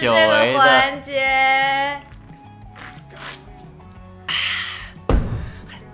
[0.00, 0.52] 这违的。
[0.52, 2.00] 个环节。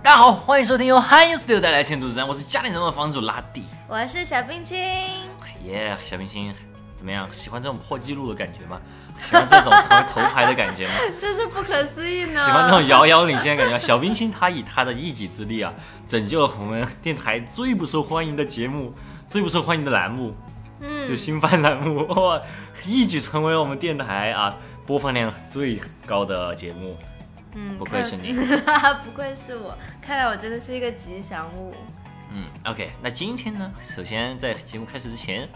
[0.03, 3.63] 大家好，欢迎收听由 Hi Studio 带来的前途之战，我是家庭成的房主拉蒂。
[3.87, 4.77] 我是小冰清，
[5.65, 6.53] 耶、小冰清
[6.93, 7.27] 怎么样？
[7.31, 8.79] 喜欢这种破纪录的感觉吗？
[9.19, 10.93] 喜欢这种成为头牌的感觉吗？
[11.17, 12.45] 真是不可思议呢。
[12.45, 13.79] 喜欢这种遥遥领先的感觉。
[13.79, 15.73] 小冰清他以他的一己之力啊，
[16.07, 18.93] 拯救了我们电台最不受欢迎的节目，
[19.27, 20.35] 最不受欢迎的栏目，
[20.79, 22.41] 嗯就新番栏目， 哇，
[22.85, 26.97] 一举成为我们电台啊播放量最高的节目。
[27.53, 28.33] 嗯不愧是你。
[29.05, 31.73] 不愧是我，看来我真的是一个吉祥物。
[32.31, 35.47] 嗯，OK，那今天呢，首先在节目开始之前，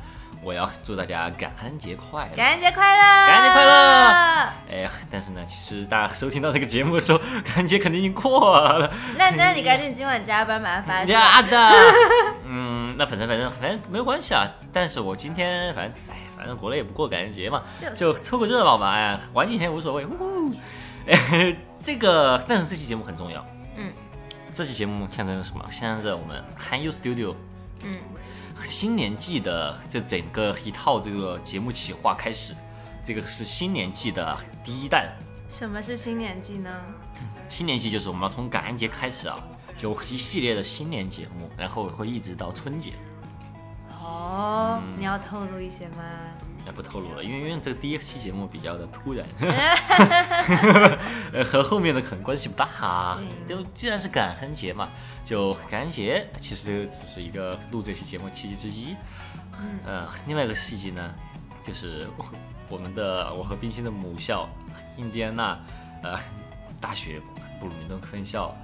[0.42, 2.36] 我要祝大家感恩节快乐。
[2.36, 3.28] 感恩节快乐！
[3.28, 3.72] 感恩节快乐！
[4.72, 8.90] 哎呀，但是呢，其实大家收听到这个节目的时候， 感恩节肯定已经过了。
[9.18, 11.20] 那那你赶紧今晚加班把它发出来。
[11.20, 11.72] 呀的，
[12.46, 14.48] 嗯，那反正反正反正没有关系啊。
[14.72, 20.06] 但是我今天反正哎，反正国内也不过感恩节嘛，就凑个热闹吧，哎，玩几天无所谓。
[20.06, 20.54] 呜呼，
[21.12, 23.46] 哎，这个，但是这期节目很重要。
[23.76, 23.92] 嗯，
[24.54, 25.66] 这期节目象征着什么？
[25.70, 27.36] 象征着我们 hi you Studio
[27.84, 27.96] 嗯，
[28.64, 32.54] 新年季的这整个一套这个节目企划开始，
[33.04, 35.10] 这个是新年季的第一弹。
[35.48, 36.70] 什么是新年季呢？
[37.50, 39.44] 新年季就是我们要从感恩节开始啊，
[39.82, 42.94] 有一系列的新年节目，然后会一直到春节。
[44.02, 46.04] 哦，嗯你要透露一些吗？
[46.70, 49.26] 那不透露了，因为因为这个第一期节目比较的突然，
[51.34, 53.28] 呃，和后面的可能关系不大、啊行。
[53.48, 54.90] 就既然是感恩节嘛，
[55.26, 58.96] 就感恩节其实只是一个录这期节目契机之一。
[59.60, 61.12] 嗯呃，另外一个契机呢，
[61.66, 62.08] 就是
[62.70, 64.48] 我们的我和冰心的母校
[64.98, 65.58] 印第安纳
[66.04, 66.16] 呃
[66.80, 67.20] 大学
[67.60, 68.56] 布鲁明顿分校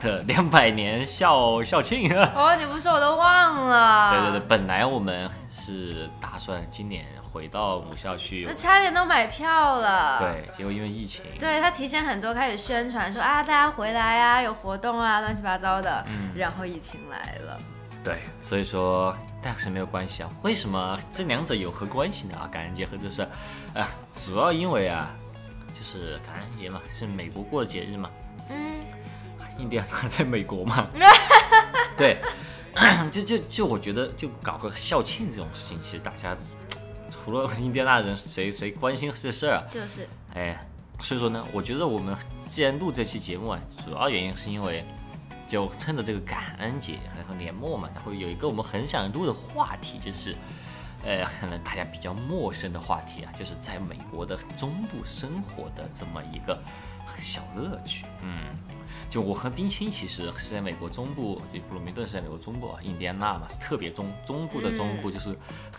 [0.00, 2.10] 的两百年校校庆。
[2.34, 4.10] 哦，你不说我都忘了。
[4.12, 4.48] 对对对，。
[4.48, 10.18] 本来我们是打算今年回到母校去那，差点都买票了。。
[10.18, 16.04] 对，结果因为疫情，对他提前很多开始宣传说啊，大家回来啊，有活动啊，乱七八糟的。
[16.08, 17.60] 嗯然后疫情来了，
[18.04, 20.30] 对，所以说但是没有关系啊。
[20.42, 22.36] 为什么这两者有何关系呢？
[22.36, 23.22] 啊，感恩节和这是，
[23.74, 25.10] 啊，主要因为啊，
[25.72, 28.10] 就是感恩节嘛，是美国过的节日嘛，
[28.48, 28.80] 嗯，
[29.58, 30.86] 印第安纳 在美国嘛，
[31.96, 32.16] 对，
[33.12, 36.34] 就就就我觉得就搞个校庆这种事情，其实大家
[37.12, 39.64] 除了 印第安纳人，谁谁关心这事儿啊？
[39.70, 40.58] 就是哎，
[41.00, 42.16] 所以说呢，我觉得我们
[42.48, 44.84] 既然录这期节目啊，主要原因是因为
[45.46, 50.34] 就趁着这个感恩节然后年末嘛，然后有一个我们很想录的话题，就是
[51.04, 56.58] 呃，可能大家比较陌生的话题啊，就是在美国的中部生活的这么一个
[57.18, 58.06] 小乐趣。
[58.22, 58.46] 嗯，
[59.12, 65.36] 就我和冰清其实是在美国中部，就布鲁明顿是在美国中部啊，印第安纳嘛是特别中中部的中部，就是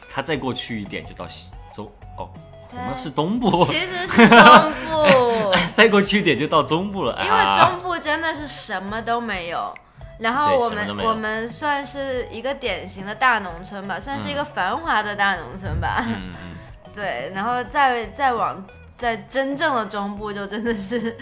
[0.07, 2.29] 它再过去一点就到西中哦。
[2.69, 7.19] 我们是东部，其实是东部， 再过去一点就到中部了。
[7.23, 9.73] 因啊为中部真的是什么都没有。
[10.19, 16.05] 然后我们我们算是一个典型的大农村吧，算是一个繁华的大农村吧。
[16.05, 16.55] 嗯嗯，
[16.93, 18.63] 对，然后再再往
[18.95, 21.17] 在真正的中部就真的是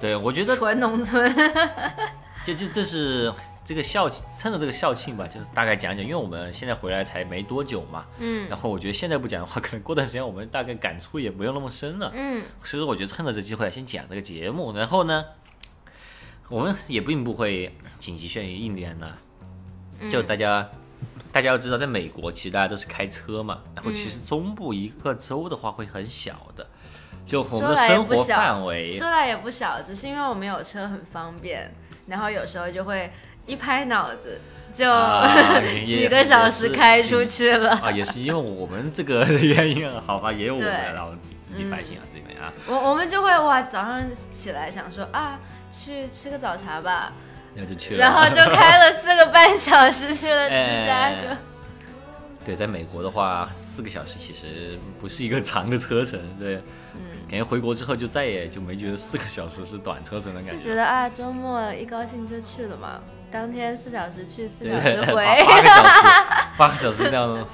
[0.00, 1.34] 对，我觉得纯农村。
[2.44, 3.32] 就就这是
[3.64, 15.24] 这个校庆趁着这个校庆吧，就是大概讲讲，因为我们现在回来才没多久嘛，嗯然后我觉得现在不讲的话， 可能过段时间我们大概感触也不用那么深了，嗯所以说我觉得趁着这机会先讲这个节目，然后呢，
[16.48, 19.12] 我们也并不会紧急炫于印第安纳，
[20.00, 20.68] 嗯就大家。
[21.32, 26.66] 大家要知道，在美国其实大家都是开车嘛，然后其实中部一个州的话会很小的，
[27.26, 31.70] 就我们的说来也生活不小范围，说来也不小，只是因为我们有车很方便，
[32.06, 33.10] 然后有时候就会
[33.46, 34.40] 一拍脑子
[34.72, 35.28] 就、啊
[35.86, 37.70] 几个小时开出去了。
[37.70, 45.38] 啊，也是因为我们这个 原因啊，好吧，也有我们对然后自自己反省啊，这边啊，我我们就会哇，早上起来想说啊，
[45.72, 47.12] 去吃个早茶吧，
[47.54, 48.00] 那就去了。
[48.00, 51.30] 然后就开了四个半小时去了芝加哥。
[51.30, 51.38] 哎
[52.44, 56.62] 对，在美国的话，四个小时其实不是一个长的车程，对，嗯
[57.28, 60.64] 感觉回国之后就再也就没觉得四个小时是短车程的感觉就觉。
[60.70, 63.00] 觉得啊，周末一高兴就去了嘛，
[63.30, 65.24] 当天四小时去，四小时回。
[65.24, 66.06] 八八个小时，
[66.56, 67.46] 八个小时这样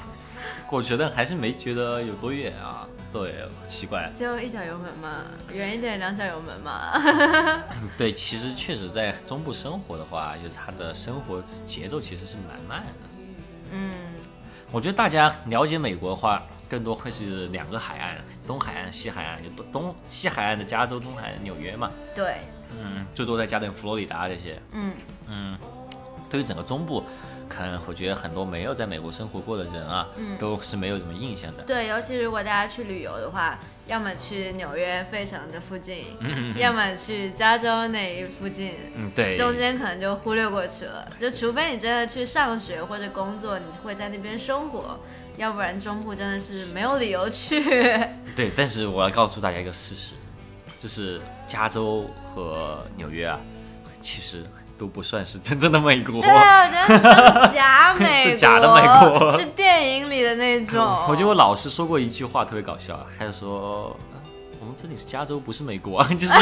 [0.66, 2.86] 过去，但还是没觉得有多远啊。
[3.12, 3.34] 对，
[3.68, 4.10] 奇怪。
[4.14, 6.92] 就一脚油门嘛，远一点两脚油门嘛。
[7.98, 12.92] 对，其实确实在中部生活的话，就是他的生活节奏其实是蛮慢的。
[13.72, 13.90] 嗯，
[14.70, 16.42] 我觉得大家了解美国的话，
[16.72, 18.16] 更多会是两个海岸，
[18.46, 21.92] 东海岸、西海岸，就东东西海岸的加州，东海岸纽约嘛。
[22.14, 22.38] 对，
[22.70, 24.58] 嗯，最多再加点佛罗里达这些。
[24.70, 24.94] 嗯，
[25.28, 25.58] 嗯，
[26.30, 27.04] 对于整个中部，
[27.46, 31.62] 可能我觉得很多没有在美国生活过的人啊，嗯都是没有什么印象的。
[31.64, 41.06] 对，尤其如果大家去旅游的话，要么去纽约费城的附近，嗯要么去加州那一附近，嗯，对，中间可能就忽略过去了。
[41.20, 44.98] 就除非你真的去上学或者工作，你会在那边生活，
[45.36, 47.60] 要不然中部真的是没有理由去。
[48.36, 50.14] 对，但是我要告诉大家一个事实，
[50.78, 53.40] 就是加州和纽约啊，
[54.00, 54.44] 其实
[54.82, 56.20] 都不算是真正的美国。
[56.20, 58.82] 对啊，我觉得假 美国，假的美
[59.18, 60.84] 国是电影里的那种。
[61.08, 63.96] 我觉得我老师说过一句话特别搞笑，啊他就说。
[64.12, 64.18] 啊
[64.60, 66.32] 我们这里是加州，不是美国， 就是，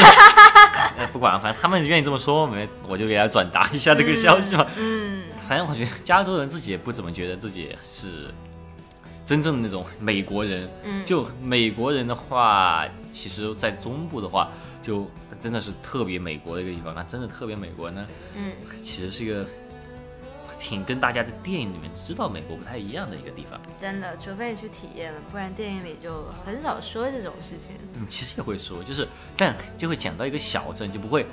[0.95, 4.63] 哎不管，反正他们愿意这么说，我们我就给他转达一下这个消息嘛。
[4.77, 8.31] 嗯，反正我觉得加州人自己也不怎么觉得自己是
[9.25, 10.69] 真正的那种美国人。
[10.83, 14.49] 嗯就美国人的话，其实，在中部的话，
[14.81, 16.93] 就真的是特别美国的一个地方。
[16.95, 18.51] 那真的特别美国呢，嗯，
[18.81, 19.45] 其实是一个
[20.59, 23.59] 挺跟大家在电影里面知道美国不太一样的一个地方。
[23.79, 27.75] 真的，除非你去体验了，不然电影里就很少说这种事情。
[27.95, 31.25] 嗯，其实也会说，就是但就会讲到一个小镇，就不会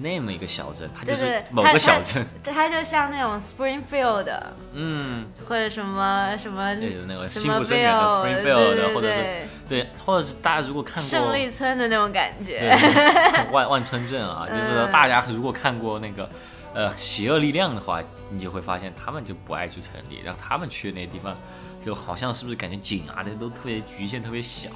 [0.00, 2.24] 那么一个小镇，它就是某个小镇。
[2.42, 4.28] 它就像那种 Springfield
[4.72, 13.46] 嗯，或者什么什么对，那个什么辛普森演的 Springfield，或者是对对，或者是大家如果看过胜利村的那种感对觉。
[13.52, 16.28] 万万村镇啊， 就是嗯大家如果看过那个
[16.74, 21.36] 呃邪恶力量的话，你就会发现他们就不爱去城里，然后他们去的那些地方，
[21.84, 24.70] 就好像是不是感觉景啊那都特别局限、特别小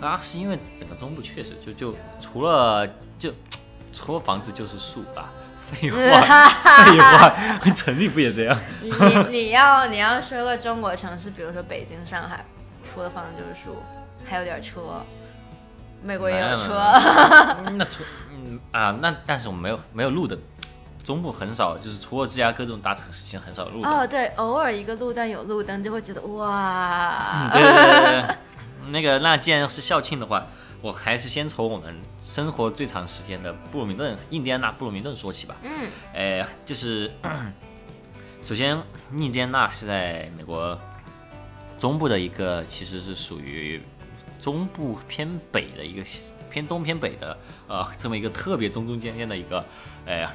[0.00, 0.18] 啊？
[0.22, 2.88] 是因为整个中部确实就就除了
[3.18, 3.32] 就
[3.94, 5.30] 除了房子就是树吧。
[5.64, 7.34] 废话，废话，
[7.74, 8.58] 城里不也这样？
[8.82, 12.44] 你你你要你要说个中国城市，比如说北京、上海，
[12.84, 13.82] 除了房子就是树，
[14.28, 15.02] 还有点车。
[16.02, 16.78] 美国也有车，
[17.64, 20.38] 嗯那除嗯啊，那但是我们没有没有路灯，
[21.02, 23.90] 中部很少，就是除了芝加哥这种大城市，已经很少路灯。
[23.90, 28.36] 哦，对，偶尔一个路段有路灯，就会觉得哇，对对对对，
[28.92, 30.46] 那个那既然是校庆的话，
[30.84, 35.56] 我还是先从我们生活最长时间的布鲁明顿，印第安纳布鲁明顿说起吧。
[35.62, 37.10] 嗯呃，就是
[38.42, 38.78] 首先，
[39.16, 40.78] 印第安纳是在美国
[41.78, 43.80] 中部的一个，其实是属于
[44.38, 46.04] 中部偏北的一个
[46.50, 47.34] 偏东偏北的
[47.66, 49.64] 呃这么一个特别中中间间的一个
[50.04, 50.28] 呃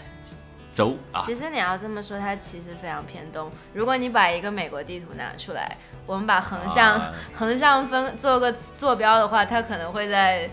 [0.74, 1.22] 州啊。
[1.22, 3.51] 其实你要这么说，它其实非常偏东。
[3.72, 5.78] 如果你把一个美国地图拿出来，
[6.10, 10.50] 我们把横向、啊横向分做个坐标的话，它可能会在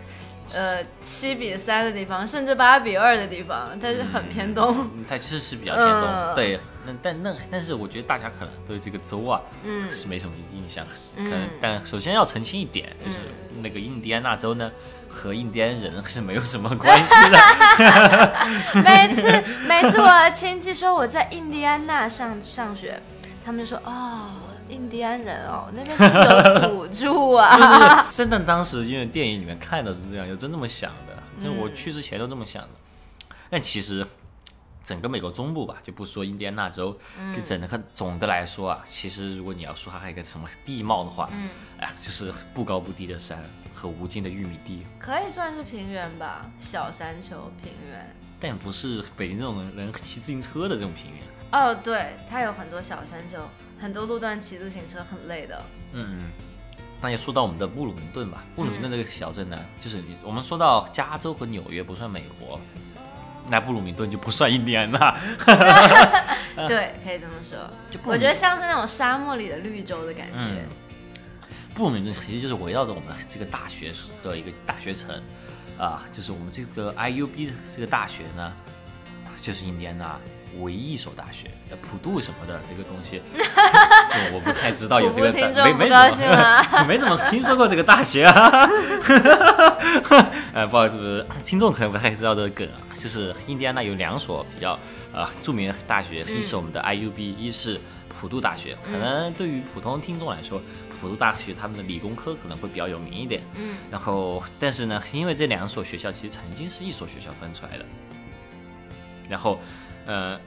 [0.54, 4.90] 呃七比三的地方，甚至八比二的地方，它是很偏东。
[4.94, 6.60] 嗯它其实是比较偏东，嗯对。
[6.84, 10.84] 那但那但是我觉得大家可能对这个州啊，嗯是没什么印象。
[10.84, 13.18] 可嗯能但首先要澄清一点，就是
[13.62, 14.70] 那个印第安纳州呢，
[15.08, 18.34] 和印第安人是没有什么关系的。
[18.84, 19.22] 每次
[19.66, 23.00] 每次我的亲戚说我在印第安纳上上学，
[23.42, 24.26] 他们就说哦，
[24.68, 26.24] 印第安人哦，那边是不是
[26.62, 28.10] 有土著啊？
[28.16, 32.68] 但但当时因为电影里面看的是这样，就真这么想的，就嗯我去之前都这么想的。
[33.48, 34.06] 但其实
[34.84, 41.48] 整个美国中部吧，就不说印第安纳州，嗯就整个总的来说啊，其实如果你要说它还有一个什么地貌的话，嗯，
[41.78, 43.38] 哎，就是不高不低的山
[43.74, 44.86] 和无尽的玉米地。
[44.98, 48.16] 可以算是平原吧，小山丘平原。
[48.38, 51.22] 但不是北京这种人骑自行车的这种平原。
[51.52, 53.38] 哦，对，它有很多小山丘，
[53.78, 55.62] 很多路段骑自行车很累的。
[55.92, 56.30] 嗯，
[57.00, 58.44] 那也说到我们的布鲁明顿吧。
[58.54, 62.60] 布鲁明顿这个小镇呢，就是你我们说到加州和纽约不算美国，
[63.48, 65.18] 那布鲁明顿就不算印第安纳。
[66.68, 67.58] 对，可以这么说。
[68.04, 70.38] 我觉得像是那种沙漠里的绿洲的感觉。
[70.38, 70.68] 嗯
[71.76, 73.92] 布鲁明顿其实就是围绕着我们这个大学
[74.22, 75.14] 的一个大学城
[75.78, 78.50] 啊，就是我们这个 IUB 这个大学呢，
[79.46, 80.18] 就是印第安纳
[80.58, 85.30] 唯一一所大学，呃普渡什么的这个东西， 就我不太知道有这个
[85.62, 88.68] 没没怎么 没怎么听说过这个大学啊。
[90.52, 94.76] 呃，不好意思，听众可能不太知道这个梗啊，就是印第安纳有两所比较
[95.12, 98.76] 呃著名的大学，一是我们的 IUB，一是普渡大学。
[98.82, 100.60] 可能对于普通听众来说，
[101.00, 103.42] 普渡大学他们的理工科可能会比较有名一点。
[103.54, 107.84] 嗯，然后，但是呢，因为这两所学校其实曾经是一所学校分出来的，
[109.28, 109.58] 然后，
[110.06, 110.38] 呃，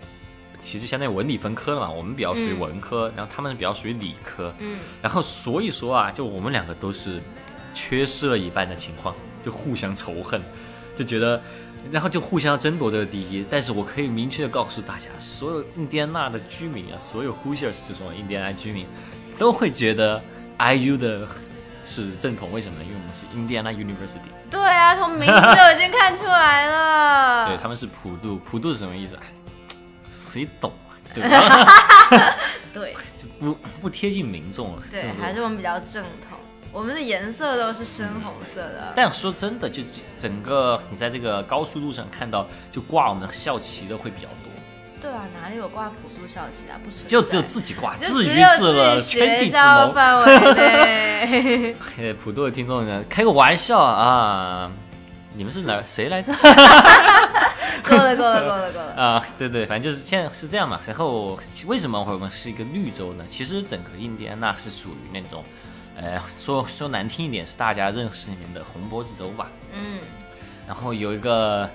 [0.64, 7.22] 其实相当于文理分科了嘛，我们比较属于嗯文科，然后他们比较属于理科，嗯，然后所以说啊，就我们两个都是
[7.74, 10.42] 缺失了一半的情况，就互相仇恨，
[10.96, 11.42] 就觉得，
[11.92, 13.46] 然后就互相争夺这个第一。
[13.50, 18.86] 但是我可以明确的告诉大家，所有印第安纳的居民啊，所有 Hoosiers 就是我们印第安纳居民，
[19.38, 20.22] 都会觉得
[20.58, 21.28] IU 的
[21.90, 22.52] 是正统。
[22.54, 22.86] 为什么呢？
[22.86, 27.48] 因为我们是 Indiana University，对啊，从名字就已经看出来了。
[27.48, 28.38] 对，他们是普渡。
[28.38, 29.16] 普渡是什么意思？
[29.16, 29.24] 啊，
[30.12, 30.94] 谁懂啊？
[31.14, 32.38] 对吧？
[32.72, 36.38] 对就 不不贴近民众，了对，还是我们比较正统。
[36.72, 38.94] 我们的颜色都是深红色的。
[38.96, 39.82] 但说真的，就
[40.20, 44.49] 整个你在这个高速路上看到，就挂我们校旗的会比较多，
[45.02, 46.76] 对啊，哪里有挂普渡校旗啊？
[46.84, 47.08] 不存在。
[47.08, 49.94] 就只有自己挂，自娱自乐，圈地自萌。
[49.94, 51.76] 范围 内。
[51.98, 54.72] 呃，普渡的听众呢，开个玩笑啊，
[55.34, 56.34] 你们是哪儿谁来着？
[57.82, 58.94] 够了，够了，够了，够了。
[58.94, 60.80] 啊，对对，反正就是现在是这样嘛。
[60.86, 63.24] 然后为什么我们是一个绿洲呢？
[63.30, 65.44] 其实整个印第安纳是属于那种，
[65.96, 69.50] 呃，说说难听一点，是大家认识里面的红脖子州吧。
[69.72, 70.00] 嗯，
[70.68, 71.70] 然后有一个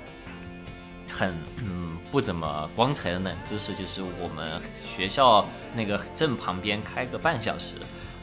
[1.10, 5.44] 很嗯不怎么光彩的冷知识，就是我们学校
[5.74, 7.74] 那个镇旁边开个半小时，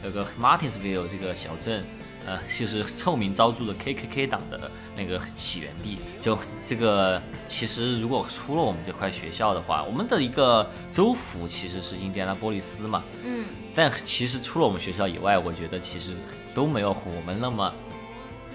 [0.02, 1.84] 有个 Martinsville 这个小镇，
[2.24, 5.98] 呃，就是臭名昭著的 KKK 党的那个起源地。
[6.22, 13.44] 就这个，其实如果出了我们这块学校的话，我们的一个州府其实是印第安纳波利斯嘛，嗯，
[13.74, 16.16] 但其实除了我们学校以外，我觉得其实
[16.54, 17.70] 都没有我们那么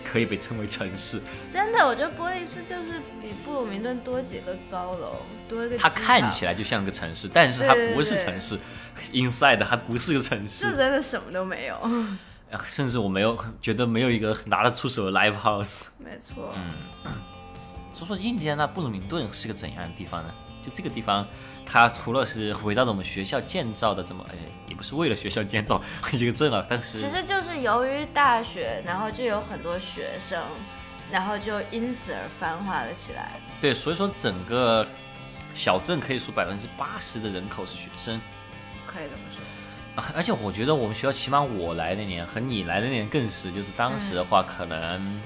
[0.09, 1.21] 可以被称为城市。
[1.49, 5.17] 真的，我觉得波利斯就是比布鲁明顿多几个高楼，
[5.49, 5.77] 多一个。
[5.77, 8.59] 它看起来就像个城市，但是它不是对城市
[9.11, 11.75] ，inside 它不是个城市就市，真的什么都没有。
[12.49, 15.83] 呃甚至我没有觉得没有一个拿得出手的 live house。
[15.97, 16.53] 没错。
[17.03, 17.13] 嗯
[17.93, 20.33] 说说印第安纳布鲁明顿是个怎样的地方呢？
[20.63, 21.27] 就这个地方，
[21.69, 24.35] 它除了是围绕着我们学校建造的这么，哎，
[24.67, 25.81] 也不是为了学校建造
[26.13, 30.41] 一个镇啊，但是其实就是由于大学，然后就有很多学生，
[31.11, 33.33] 然后就因此而繁华了起来。
[33.59, 34.87] 对，所以说整个
[35.53, 38.19] 小镇可以说百分之八十的人口是学生。
[38.85, 39.41] 可以这么说。
[40.01, 45.21] 啊而且我觉得我们学校，起码我来那年和你来那年更是，就是当时的话，可能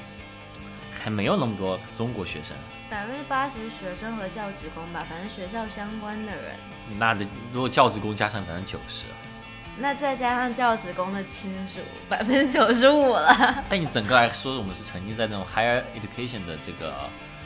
[0.98, 2.56] 还没有那么多中国学生。
[2.92, 6.56] 百分之八十学生和教职工吧，反正学校相关的人，
[7.00, 9.06] 那的如果教职工加上百分之九十，
[9.78, 11.80] 那再加上教职工的亲属，
[12.10, 13.64] 百分之九十五了。
[13.70, 16.94] 但你整个来说，我们是沉浸在那种 higher education 的这个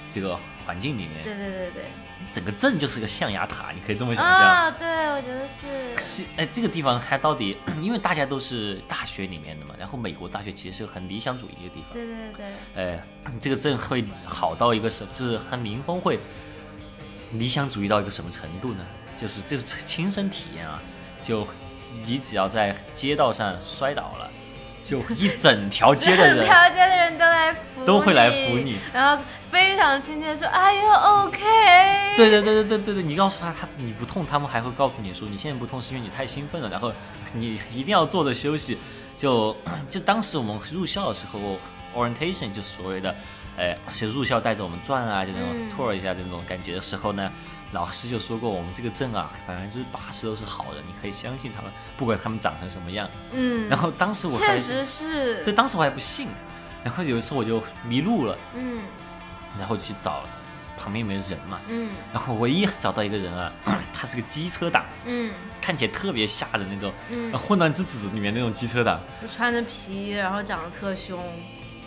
[0.10, 0.36] 这个
[0.66, 1.84] 环境里面，对对对对。
[2.32, 4.42] 整个镇就是个象牙塔，你可以这么想象。
[4.42, 5.98] 啊，对，我觉得是。
[5.98, 13.08] 是，哎，这个地方它到底， 因为大家都是大学里面的嘛，然后美国大学其实是个很理想主义的地方，对对对，哎，
[13.40, 16.20] 这个镇会好到一个什，就是它民风会
[17.34, 18.86] 理想主义到一个什么程度呢？
[19.18, 20.82] 就是这是亲身体验啊，
[21.24, 21.48] 就
[22.04, 24.30] 你只要在街道上摔倒了，
[24.86, 31.40] 就一整条街的人 整人条街的人都来扶都会来扶你，然后非常亲切地说：“Are you OK？”
[32.16, 36.94] 对对对对对对对，你告诉他他你不痛，他们还会告诉你说你现在不痛是因为你太兴奋了，然后
[37.34, 38.78] 你一定要坐着休息。
[39.18, 39.58] 就
[39.90, 41.40] 就当时我们入校的时候
[41.96, 43.16] ，orientation 就是所谓的，
[43.58, 47.32] 呃，就入校带着我们转啊，就那种嗯 tour 一下这种感觉的时候呢，
[47.76, 53.08] 老师就说过我们这个镇啊，百分之八十都是好人，你可以相信他们，不管他们长成什么样。
[53.34, 55.44] 嗯，然后当时我确实是。
[55.44, 56.30] 对，，当时我还不信，
[56.86, 58.80] 然后有一次我就迷路了，嗯。
[59.60, 60.24] 然后去找
[60.78, 61.60] 旁边有没有人嘛。
[61.68, 61.90] 嗯。
[62.14, 63.52] 然后唯一找到一个人啊，
[63.94, 65.34] 他是个机车党，嗯。
[65.62, 71.20] 看起来特别吓人那种，嗯，混乱之子里面那种机车党，就穿着皮，然后长得特凶，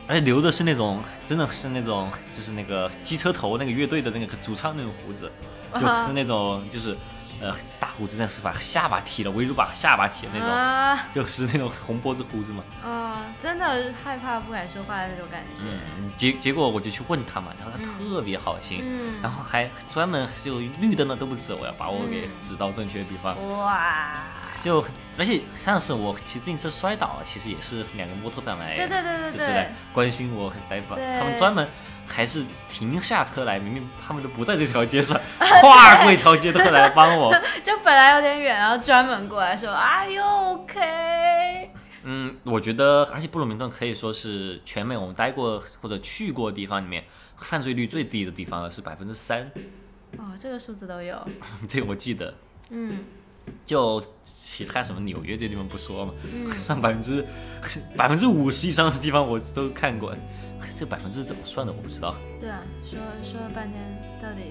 [0.09, 5.31] 而且留的是那种真的是那种就是那个机车头那个乐队的那个主唱那种胡子，
[5.75, 6.97] 就是那种就是
[7.41, 12.63] 呃大胡子，但是把下巴剃了，围住把下巴剃的那种，啊就是那种红脖子胡子嘛。
[12.85, 23.37] 啊，真的害怕不敢说话的那种感觉，嗯，结结果我就去问他嘛，然后他特别好心，嗯然后还专门就绿灯了都不走，要把我给嗯指到正确的地方。
[23.59, 24.15] 哇，
[24.63, 24.85] 就
[25.17, 31.69] 而且上次我骑自行车摔倒，其实也是两个摩托党来，对对对对就是来关心我，来把对他们专门
[32.09, 37.33] 还是停下车来，明明他们都不在这条街上， 跨过一条街都会来帮我。
[37.63, 41.71] 就本来有点远，然后专门过来说：“Are you OK？”
[42.05, 47.05] 嗯，我觉得，而且布鲁明顿可以说是全美我们待过或者去过的地方里面
[47.37, 49.51] 犯罪率最低的地方了，是百分之三，
[50.17, 51.17] 哦，这个数字都有，
[51.69, 52.35] 这个我记得。
[52.71, 53.05] 嗯
[53.65, 57.25] 就其他什么纽约这地方不说嘛，嗯上百分之
[57.97, 60.15] 百分之五十以上的地方我都看过，
[60.77, 62.15] 这百分之怎么算的我不知道。
[62.41, 64.43] 对啊，说说了半天，到底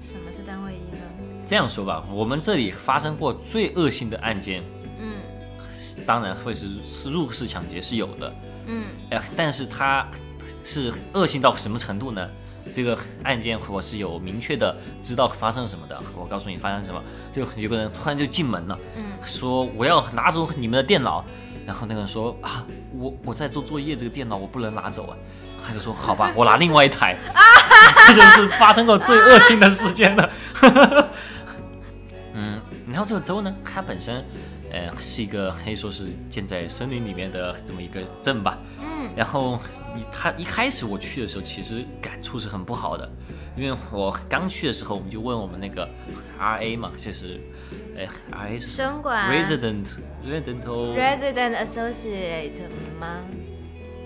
[0.00, 1.02] 什么是单位一呢？
[1.46, 4.62] 这样说吧，我们这里发生过最恶性的案件，
[5.00, 8.34] 嗯当然会是是入室抢劫是有的，
[8.66, 10.08] 嗯哎，但是它
[10.64, 12.28] 是恶性到什么程度呢？
[12.72, 16.02] 这个案件我是有明确的知道发生什么的。
[16.16, 21.22] 我告诉你发生什么，就有个人突然就进门了，嗯说我要拿走你们的电脑，
[21.66, 25.16] 然后那个人说啊，我我在做作业，这个电脑我不能拿走啊。
[25.66, 27.16] 他就说好吧，我拿另外一台，
[28.06, 30.30] 这就是发生过最恶性的事件了。
[32.34, 34.22] 嗯，然后这个州呢，它本身，
[34.70, 38.58] 呃，是一个可以说是建在森林里面的这么一个镇吧。
[38.78, 39.58] 嗯，然后
[39.96, 43.10] 一他一开始我去的时候，其实感触是很不好的，
[43.56, 45.88] 因为我刚去的时候，我们就问我们那个
[46.38, 47.40] R A 嘛，就是，
[47.96, 49.86] 哎 A 是生管 Resident
[50.24, 52.62] Resident resident associate
[52.98, 53.20] 吗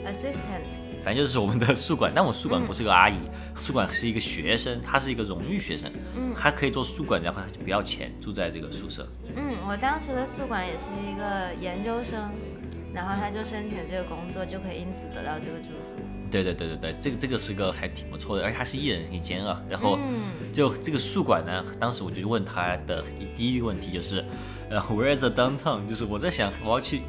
[0.06, 3.16] ？assistant 反正就是我们的宿管，但我宿管不是个阿姨，
[3.54, 9.08] 宿管是一个学生，他是一个荣誉学生，嗯他可以做宿管，然后他就不要钱，住在这个宿舍。
[9.34, 12.28] 嗯，我当时的宿管也是一个研究生，
[12.92, 15.94] 然后他就申请了这个工作，就可以因此得到这个住宿。
[16.30, 19.60] 对对对对对，这个这个是个还挺不错的，而且它是一人一间啊。
[19.68, 23.02] 然后嗯就这个宿管呢，当时我就问他的
[23.34, 24.24] 第一个问题就是，
[24.70, 25.86] 呃，Where's the downtown？
[25.88, 27.02] 就是我在想我要去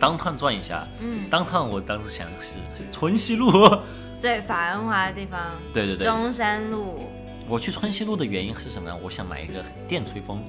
[0.00, 0.86] downtown 转一下。
[1.00, 3.50] 嗯，downtown 我当时想是是春熙路。
[4.16, 5.40] 最繁华的地方，
[5.72, 7.04] 对对对，中山路，
[7.48, 8.96] 我去春熙路的原因是什么呢？
[9.02, 10.42] 我想买一个电吹风，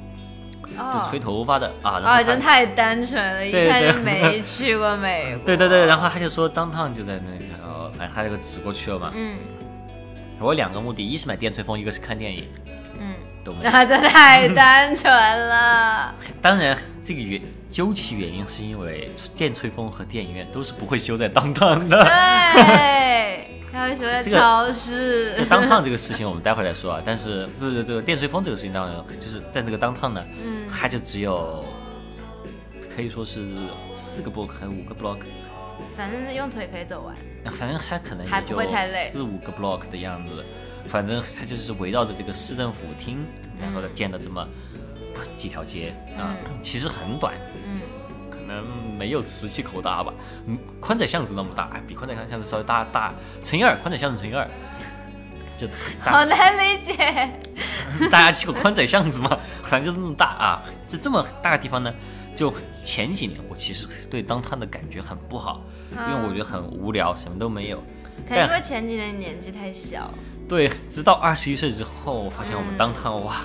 [0.64, 2.00] 就哦吹头发的啊。
[2.00, 5.46] 然后哦，他真太单纯了，一看就没去过美 国。
[5.48, 7.65] 对对对，然后他就说 downtown 就在那个，呃
[7.98, 9.12] 反正他就指过去了嘛。
[9.16, 9.38] 嗯
[10.38, 12.46] 我有两个目的，一是买电吹风，一个是看电影，
[13.00, 13.56] 嗯，懂。
[13.64, 15.10] 那真太单纯
[15.48, 16.14] 了。
[16.42, 22.04] 当然，这个原究其原因是因为电吹风和电影院都是不会修在 downtown 的。
[22.54, 25.34] 对， 他会修在超市。
[25.38, 31.64] 就 downtown 这个事情我们待会儿再说啊，但是对对对，电吹风这个事情当然就是在这个 downtown 呢，嗯它就只有
[32.94, 33.48] 可以说是
[33.96, 35.20] 四个 block 还是五个 block，
[35.96, 37.16] 反正用腿可以走完。
[37.52, 40.44] 反正它可能也就会太累四五个 block 的样子，
[40.88, 43.26] 反正它就是围绕着这个市政府厅，
[43.60, 44.48] 然后建的这么
[45.38, 47.34] 几条街啊，其实很短，
[47.66, 47.82] 嗯，
[48.30, 48.66] 可能
[48.98, 50.14] 没有磁器口大吧，
[50.46, 54.50] 嗯，宽窄巷子那么大，比宽窄巷子稍微大大乘以二，宽窄巷子乘以二，
[55.58, 55.68] 就
[56.04, 56.96] 大好难理解。
[58.12, 59.40] 大家去过宽窄巷子吗？
[59.64, 60.64] 反正就是那么大啊！
[60.88, 61.94] 这这么大的地方呢，
[62.36, 65.64] 就前几年我其实对当趟的感觉很不好，
[66.10, 67.84] 因为我觉得很无聊，什么都没有。
[68.28, 70.14] 可能因为前几年年纪太小。
[70.48, 73.42] 对，直到二十一岁之后，我发现我们当趟哇，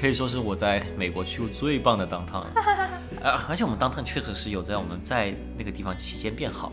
[0.00, 2.46] 可以说是我在美国去过最棒的当趟。
[3.22, 6.72] 呃，而且我们当趟确实是有在我们在那个地方期间变好。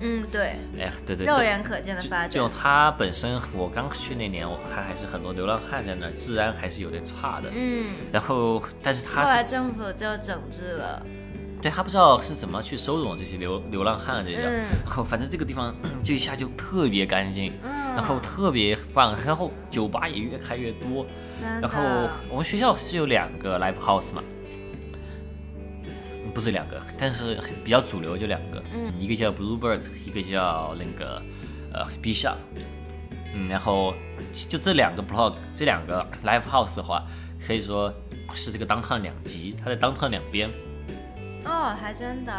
[0.00, 2.56] 嗯，对，哎，对对，肉眼可见的发展就展。
[2.58, 7.50] 它本身，我刚去那年，我看还是很多流浪汉在那儿，治安还是有点差的。
[7.54, 11.02] 嗯，然后，但是他后来政府就整治了。
[11.64, 21.06] 对他不知道是怎么去收容这些流流浪汉这些，嗯然后反正这个地方就一下就特别干净，嗯，然后特别棒，然后酒吧也越开越多，
[21.40, 21.80] 真然后。
[22.28, 24.22] 我们学校是有两个 live house 嘛，
[26.34, 31.22] 不是两个，但是比较主流就两个，嗯一个叫 Bluebird，一个叫那个
[31.72, 32.36] 呃 B Shop，
[33.34, 33.94] 嗯，然后
[34.50, 37.06] 就这两个 blog，这两个 live house 的话，
[37.46, 37.90] 可以说
[38.34, 40.50] 是这个 downtown 两极，它在 downtown 两边。
[41.44, 42.32] 哦，还真的，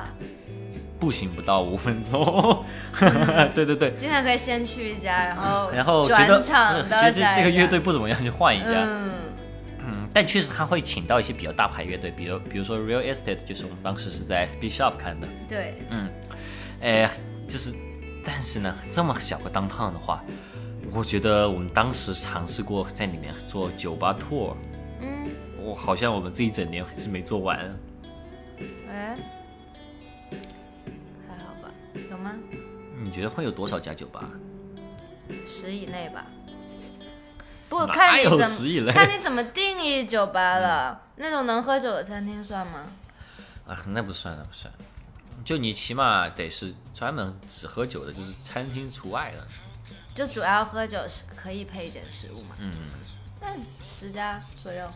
[0.99, 2.65] 步行不到五分钟，
[3.53, 3.93] 对对对。
[3.97, 8.71] 经常可以先去一家，然后然后觉得转场呃到觉得下一家这个乐队不怎么样，就换一家。
[8.71, 9.11] 嗯，
[9.79, 15.27] 嗯，但确实他会请到一些比较大牌乐队，比如比如说 Real Estate，就是我们当时是在 B Shop 看的。
[15.47, 16.09] 对，嗯，
[16.81, 17.09] 哎，
[17.47, 17.75] 就是，
[18.25, 20.23] 但是呢，这么小个 downtown 的话，
[20.91, 24.55] 我觉得我们当时尝试过在里面做酒吧 tour，
[25.01, 25.29] 嗯，
[25.61, 27.59] 我好像我们这一整年是没做完。
[28.95, 29.13] 哎，
[31.27, 31.69] 还好吧？
[32.09, 32.33] 有吗？
[33.03, 34.29] 你觉得会有多少家酒吧？
[35.45, 36.25] 十以内吧。
[37.67, 41.01] 不看你怎么看你怎么定义酒吧了。
[41.17, 42.85] 那种能喝酒的餐厅算吗？
[43.67, 44.73] 啊，那不算，那不算。
[45.43, 49.45] 就你起码得是专门只喝酒的，就是餐厅除外的。
[50.13, 52.55] 就主要喝酒是可以配一点食物嘛。
[52.59, 52.71] 嗯，
[53.41, 53.49] 那
[53.83, 54.89] 十家左右。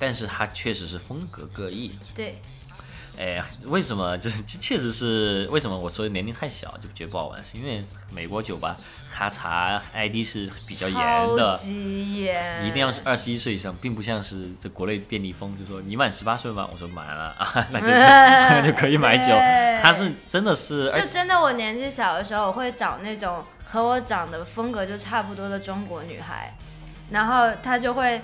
[0.00, 1.92] 但是它确实是风格各异。
[2.14, 2.40] 对，
[3.18, 4.16] 哎，为什么？
[4.18, 5.78] 这 这确实是为什么？
[5.78, 8.74] 我说年龄太小就觉得不好玩，是因为美国酒吧
[9.12, 10.96] 他查 ID 是比较严
[11.36, 11.58] 的，
[12.64, 16.66] 一定要是二十一岁以上，并不像是这国内便利蜂，就说你满十八岁吗？
[16.72, 19.34] 我说满了啊， 那就 那就可以买酒
[19.82, 19.92] 他。
[19.92, 26.56] 是真的是，就真的，我年纪小的时候，我会找那种和我长得风格就差不多的中国女孩，
[27.10, 28.22] 然后她就会，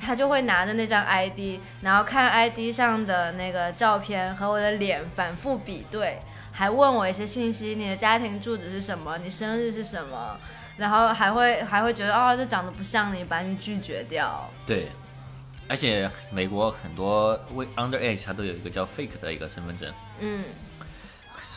[0.00, 6.18] 她就会拿着那张 ID，然后看 ID 上的那个照片和我的脸反复比对，
[6.52, 10.38] 还问我一些信息，你的家庭住址是什么，你生日是什么，
[10.76, 14.48] 然后还会还会觉得哦，这长得不像你，把你拒绝掉。
[14.66, 14.88] 对。
[15.66, 20.44] 而且美国很多为 underage 它都有一个叫 fake 的一个身份证，嗯，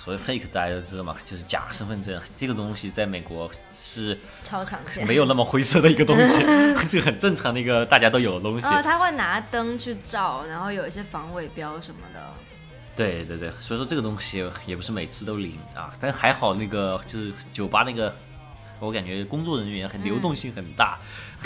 [0.07, 5.05] 所谓 fake 大家都知道嘛，就是假身份证这个东西，在美国是超常见。
[5.05, 6.39] 没有那么灰色的一个东西，
[6.87, 8.65] 是很正常的一个大家都有的东西。
[8.67, 12.21] 哦，他会拿灯去照，然后有一些防伪标什么的。
[12.95, 18.15] 对对对，所以说这个东西也不是每次都灵啊，但还好那个就是酒吧那个，
[18.79, 20.97] 我感觉工作人员很流动性很大，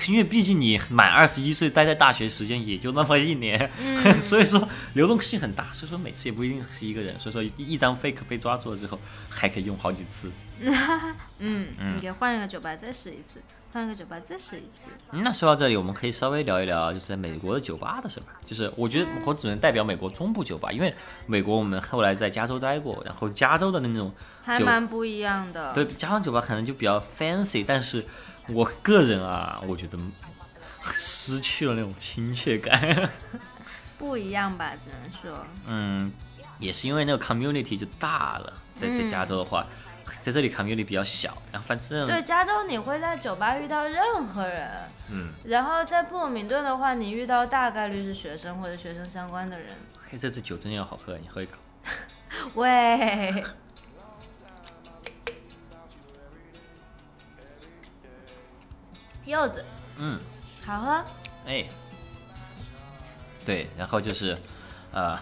[0.07, 3.69] 因为毕竟你满二十一岁待在大学时间也就那么一年，
[4.21, 10.31] 所以说流动性很大，所以说每次也不一定是一个人，所以说一张 fake 被抓住了之后还可以用好几次。
[11.39, 13.41] 嗯，你给换一个酒吧再试一次。
[13.73, 14.89] 换一个酒吧再试一次。
[15.11, 18.25] 那说到这里，我们可以稍微聊一聊，就是在美国的酒吧的事吧。
[18.45, 20.93] 就是我觉得我只能代表美国中部酒吧，因为
[21.25, 25.71] 美国我们后来在加州待过，然后加州的那种还蛮不一样的。
[25.71, 28.05] 对，加州酒吧可能就比较 fancy，但是
[28.53, 29.97] 我个人啊，我觉得
[30.93, 33.09] 失去了那种亲切感。
[33.97, 35.45] 不一样吧，只能说。
[35.67, 36.11] 嗯，
[36.59, 39.65] 也是因为那个 community 就大了，在在加州的话。
[40.21, 44.69] 在这里 community 比较小，然后反正对加州你会在酒吧遇到任何人，
[45.09, 49.69] 嗯，然后在布鲁明顿的话，你遇到大概率是学生或者学生相关的人。
[50.09, 51.57] 嘿，这支酒真要好喝，你喝一口。
[52.55, 53.41] 喂，
[59.25, 59.63] 柚子，
[59.97, 60.19] 嗯，
[60.65, 61.03] 好喝。
[61.45, 61.65] 哎，
[63.45, 64.37] 对，然后就是，
[64.91, 65.17] 呃。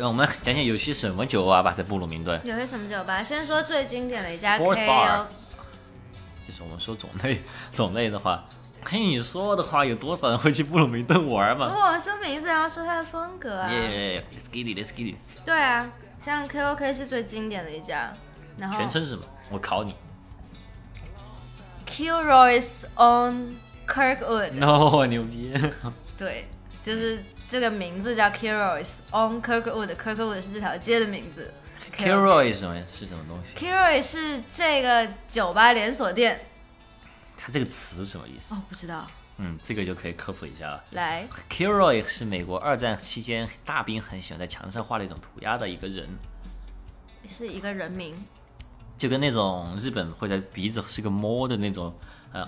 [0.00, 2.38] 我们讲讲有些什么酒吧吧，在布鲁明顿。
[2.44, 3.22] 有些什么酒吧？
[3.22, 5.24] 先说最经典的一家 Sports Bar。
[6.48, 7.40] 就是我们说种类，
[7.72, 8.44] 种类的话，
[8.84, 11.68] 听你说的话，有多少人会去布鲁明顿玩嘛？
[11.68, 13.70] 不，我说名字，然后说它的风格啊。
[13.70, 15.18] Yeah，let's get it，let's get it。
[15.46, 15.88] 对啊，
[16.24, 18.12] 像 KOK 是最经典的一家，
[18.58, 19.22] 然后全称是什么？
[19.48, 19.94] 我考你。
[21.98, 24.52] Kilroy's on Kirkwood。
[24.52, 25.52] No，牛逼。
[26.16, 26.46] 对，
[26.84, 27.24] 就是。
[27.48, 31.50] 这个名字叫 Kilroy's on Kirkwood，Kirkwood 是这条街的名字。
[31.96, 32.86] Kilroy 是什么？
[32.86, 36.44] 是什么东西？Kilroy 是这个酒吧连锁店。
[37.38, 38.54] 它这个词什么意思？
[38.54, 39.06] 哦，不知道。
[39.38, 40.84] 嗯，这个就可以科普一下了。
[40.90, 46.06] 来，Kilroy 是美国二战期间大兵很喜欢在墙上画的一种涂鸦的一个人，
[47.26, 48.14] 是一个人名，
[48.98, 51.94] 就跟那种日本会在鼻子是个摸的那种，
[52.32, 52.46] 呃，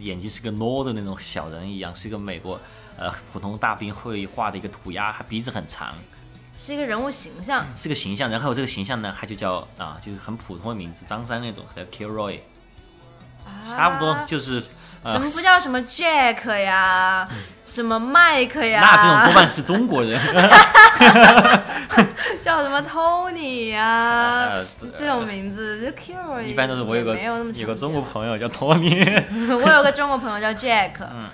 [0.00, 2.60] 眼睛是个喏的那种小人一样，是一个美国。
[2.98, 5.94] 呃，普通大兵会画的一个涂鸦，他鼻子很长，
[6.58, 8.28] 是一个人物形象，是个形象。
[8.28, 12.40] 然后这个形象呢，他就叫啊，就是很普通的名字，张三那种，叫 Kilroy，
[13.60, 14.62] 差不多就是。
[15.04, 17.28] 怎么不叫什么 Jack 呀，
[17.64, 18.80] 什么 Mike 呀？
[18.80, 20.20] 那这种多半是中国人。
[22.40, 24.52] 叫什么 Tony 呀？
[24.98, 26.42] 这种名字就 Kilroy。
[26.42, 29.24] 一般都是我有个有个中国朋友叫 Tony。
[29.64, 30.92] 我有个中国朋友叫 Jack。
[31.00, 31.28] 嗯。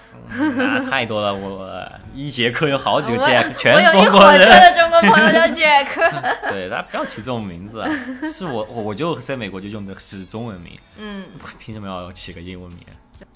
[0.91, 4.29] 太多了，我一节课有好几个 Jack，全是中国人。
[4.29, 5.87] 我有一火车的中国朋友叫 Jack。
[6.53, 7.83] 对，大家不要起这种名字，
[8.31, 11.25] 是我我就在美国就用的是中文名，嗯，
[11.59, 12.81] 凭什么要起个英文名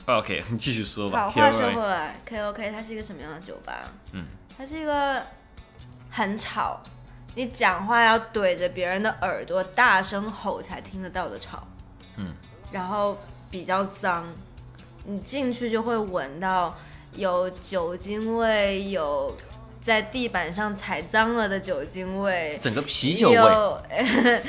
[0.04, 1.22] ？OK，你继续说吧。
[1.22, 3.84] 好话说回来，KOK 它是一个什么样的酒吧？
[4.12, 4.26] 嗯，
[4.58, 5.22] 它是一个
[6.10, 6.82] 很吵，
[7.34, 11.66] 你讲话要怼着别人的耳朵大声吼才听得到的吵，
[12.16, 12.34] 嗯，
[12.70, 13.16] 然后
[13.50, 14.24] 比较脏。
[15.04, 16.72] 你进去就会闻到
[17.14, 19.36] 有酒精味，有
[19.80, 24.42] 在地板上踩脏了的酒精味，整个啤酒味，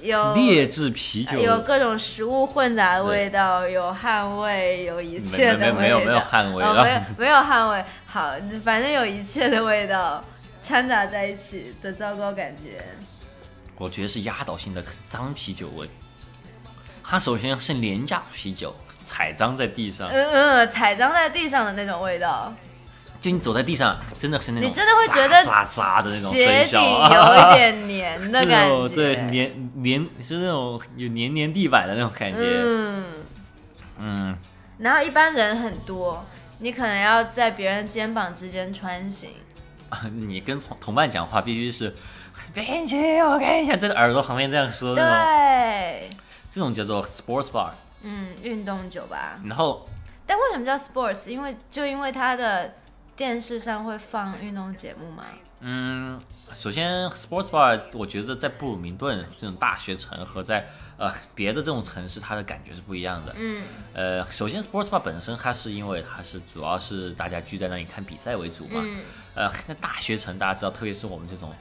[0.00, 6.74] 有 劣质啤酒，有各种食物混杂的味道，有汗味，有一切的味道，没有没有汗味，没有
[7.18, 8.32] 没有汗味，好，
[8.64, 10.24] 反正有一切的味道
[10.70, 12.80] 掺杂在一起的糟糕感觉。
[13.76, 15.90] 我觉得是压倒性的脏啤酒味，
[17.02, 18.72] 它首先是廉价啤酒。
[19.02, 22.54] 踩脏在地上，嗯嗯，踩脏在地上的那种味道，
[23.20, 33.04] 就你走在地上，真的是那种，你真的会觉得渣渣的那种鞋底有一点黏的感觉， 对，黏黏是那种有黏黏地板的那种感觉，嗯。
[33.98, 34.38] 嗯，
[34.78, 36.24] 然后一般人很多，
[36.58, 39.30] 你可能要在别人肩膀之间穿行，
[40.12, 41.94] 你跟同同伴讲话必须是，
[42.54, 46.10] 编辑，我看一下，在耳朵旁边这样说，对，
[46.50, 47.72] 这种叫做 sports bar。
[48.02, 49.38] 嗯，运动酒吧。
[49.44, 49.86] 然后，
[50.26, 51.28] 但为什么叫 sports？
[51.28, 52.74] 因为就因为它的
[53.14, 55.24] 电视上会放运动节目嘛。
[55.62, 56.18] 嗯，
[56.54, 63.34] 首先 sports bar，我觉得在布鲁明顿这种大学城和在呃别的这种城市，它的感觉是不一样的。
[63.38, 63.62] 嗯。
[63.92, 68.80] 呃，首先 sports bar 本身它是因为它是主要是大家聚在那里看比赛为主嘛。
[68.82, 69.02] 嗯。
[69.34, 71.52] 呃，那大学城大家知道，特别是我们这种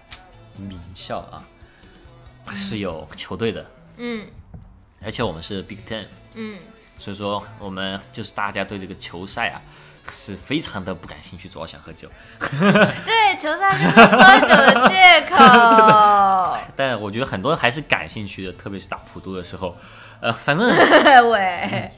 [0.58, 1.44] 名校啊，
[2.56, 3.66] 是有球队的。
[3.98, 4.26] 嗯。
[5.02, 6.06] 而且我们是 Big Ten。
[6.34, 6.58] 嗯，
[6.98, 9.62] 所以说我们就是大家对这个球赛啊，
[10.12, 12.10] 是非常的不感兴趣，主要想喝酒。
[12.40, 15.38] 对，球赛就是喝酒的借口。
[16.76, 19.78] 但我觉得很多人还是感兴趣的，特别是打普渡的时候。
[20.20, 20.68] 呃，反正
[21.32, 21.90] 喂，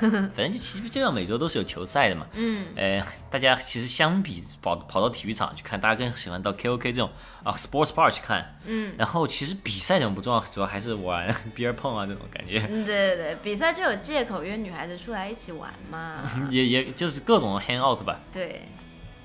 [0.00, 2.26] 反正就其实基本上每周都是有球赛的嘛。
[2.34, 7.10] 嗯，呃，大家其实相比跑跑到体育场去看，大家更喜欢到 KOK 这种
[7.42, 8.58] 啊 sports bar 去看。
[8.64, 16.22] 嗯，然后其实比赛这种不重要，主要还是玩 beer pong 啊这种感觉，嗯对对对，比赛就有借口约女孩子出来一起玩嘛。
[16.50, 18.20] 也也就是各种 hang out 吧。
[18.32, 18.62] 对，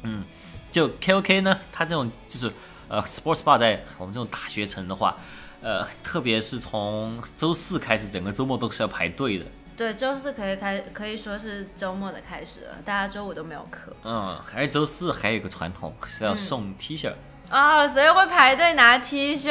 [0.03, 0.23] 嗯
[0.71, 2.51] 就 KOK 呢，它这种就是
[2.87, 5.17] 呃 sports bar 在我们这种大学城的话，
[5.61, 9.45] 呃，特别是从周四开始，整个周末都是要排队的。
[9.81, 17.11] 对，周四可以开，可以说是周末的开始了，大家周五都没有课嗯，而周四还有一个传统是要送 T 恤，
[17.49, 19.49] 啊、所以会排队拿 T 恤。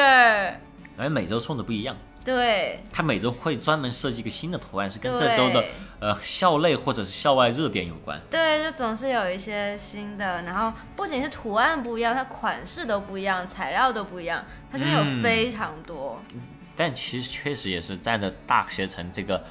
[0.97, 1.97] 而每周送的不一样。
[2.25, 5.65] 对，他每周会专门设计一个新的图案，是跟这周的
[5.99, 8.21] 呃校内或者是校外热点有关。
[8.31, 16.23] 对，就总是有一些新的，然后不仅是图案不一样，它款式都不一样，材料都不一样，它真的有嗯非常多。
[16.77, 19.43] 但其实确实也是站着大学城这个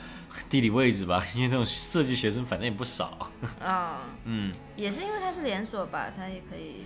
[0.49, 3.29] 地理位置吧， 因为这种设计学生反正也不少。
[3.63, 6.85] 啊、 嗯，也是因为它是连锁吧，它也可以。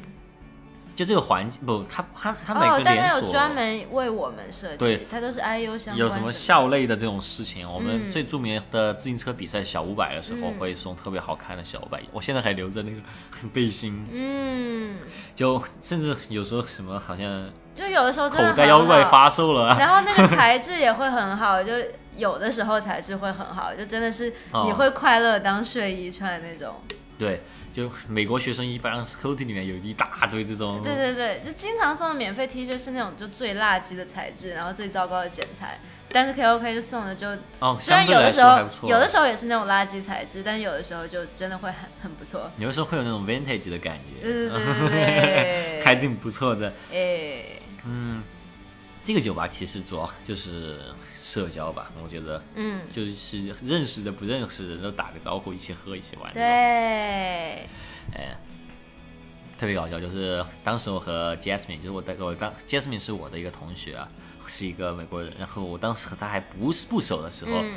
[0.95, 12.97] 就这个环境不，它它它每哦个，连锁、但它有专门为我们设对计，它都是 IU 相关有什么校内的这种事情，我们嗯最著名的自行车比赛小五百的时候嗯会送特别好看的小五百，我现在还留着那个
[13.51, 14.95] 背心，嗯，
[15.33, 21.73] 就甚至有时候什么好像就有的时候真口的袋妖怪发售了啊，然后那个材质也会很好，就
[22.17, 26.75] 有的时候材质会很好，就真的是哦你会快乐当睡衣穿的那种。
[27.17, 35.79] 对，就美国学生一般 coat 里面有一大堆这种，对对对，就经常送的免费 T 恤是那种就最垃圾的材质，然后最糟糕的剪裁。
[36.15, 37.27] 但是 KOK 就送的就，
[37.59, 42.51] 哦，虽然有的时候有的时候也是那种垃圾材质，但有的时候就真的会很很不错。
[42.57, 46.71] 有的时候会有那种 vintage 的感觉，对对对对对， 还挺不错的。
[46.91, 48.21] 哎，嗯，
[49.03, 50.79] 这个酒吧其实主要就是
[51.13, 56.33] 社交吧，我觉得嗯，就是认识的不认识的人都打个招呼，一起喝一起玩。
[56.33, 58.37] 对，，哎，
[59.57, 64.07] 特别搞笑，就是当时我和 Jasmine，就是我的我当 Jasmine 是我的一个同学啊，
[64.47, 67.75] 是一个美国人，然后我当时和他还不是不熟的时候，嗯，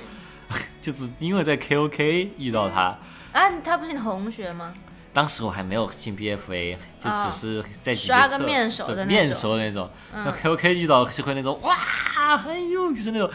[0.81, 2.97] 就是因为在 KOK 遇到他。
[3.33, 4.73] 啊，他不是你同学吗？
[5.17, 9.89] 当时我还没有进 BFA，就只是在几节刷个课面熟的那种对面熟的那种。
[10.15, 11.75] 那 KOK 遇到就会那种哇，
[12.47, 13.31] 哎呦，就是那种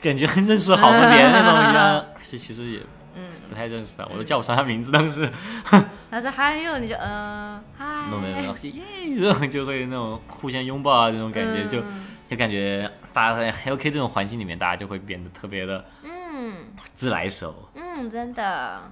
[0.00, 2.06] 感觉认识好多年那种一样。
[2.22, 2.80] 是其实也
[3.16, 4.92] 嗯，不太认识的，我都叫不上他名字。
[4.92, 5.28] 当时
[6.08, 8.82] 他说还有，你就嗯， 嗨，弄没有耶，
[9.16, 16.54] 然后就会那种互相拥抱啊，那种感觉，就嗯就感觉大家在 KOK 这种环境里面，大家就会变得特别的嗯
[16.94, 17.68] 自来熟。
[17.74, 18.82] 嗯，真的，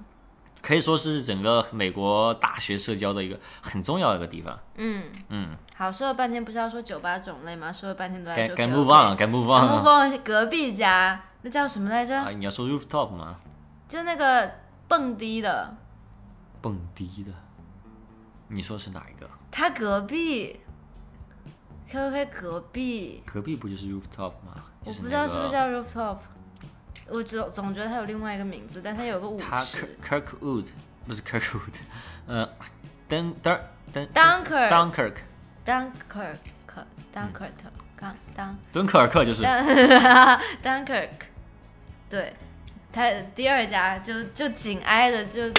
[0.63, 4.57] 可以说是整个美国大学社交的一个很重要的一个地方。
[4.75, 7.71] 嗯，嗯，好，说了半天不是要说酒吧种类吗？
[7.71, 9.83] 说了半天都在说该该 move on，该 move on 木了。
[9.83, 12.17] 风隔壁家那叫什么来着？
[12.17, 13.35] 啊，你要说 rooftop 吗？
[13.89, 14.49] 就那个
[14.87, 15.75] 蹦迪的，
[16.61, 17.31] 蹦迪的，
[18.47, 19.29] 你说是哪一个？
[19.51, 20.61] 他隔壁
[21.91, 24.55] ，KOK 隔壁，隔壁不就是 rooftop 吗？
[24.85, 26.17] 我不知道是不是叫 rooftop，
[27.13, 29.97] 我总总觉得他有另外一个名字，但他有个舞他池。
[30.03, 30.65] Kirk Kirkwood
[31.05, 31.75] 不是 Kirkwood，
[32.25, 32.49] 呃
[33.07, 33.59] ，Dun Dun
[33.93, 35.13] Dun，Dunkirk Dunkirk
[35.63, 36.37] Dunkirk
[37.13, 37.51] Dunkirk
[37.95, 39.43] 刚当敦刻尔克就是。
[40.63, 41.09] Dunkirk，
[42.09, 42.33] 对，
[42.91, 45.53] 他第二家就就紧挨着，就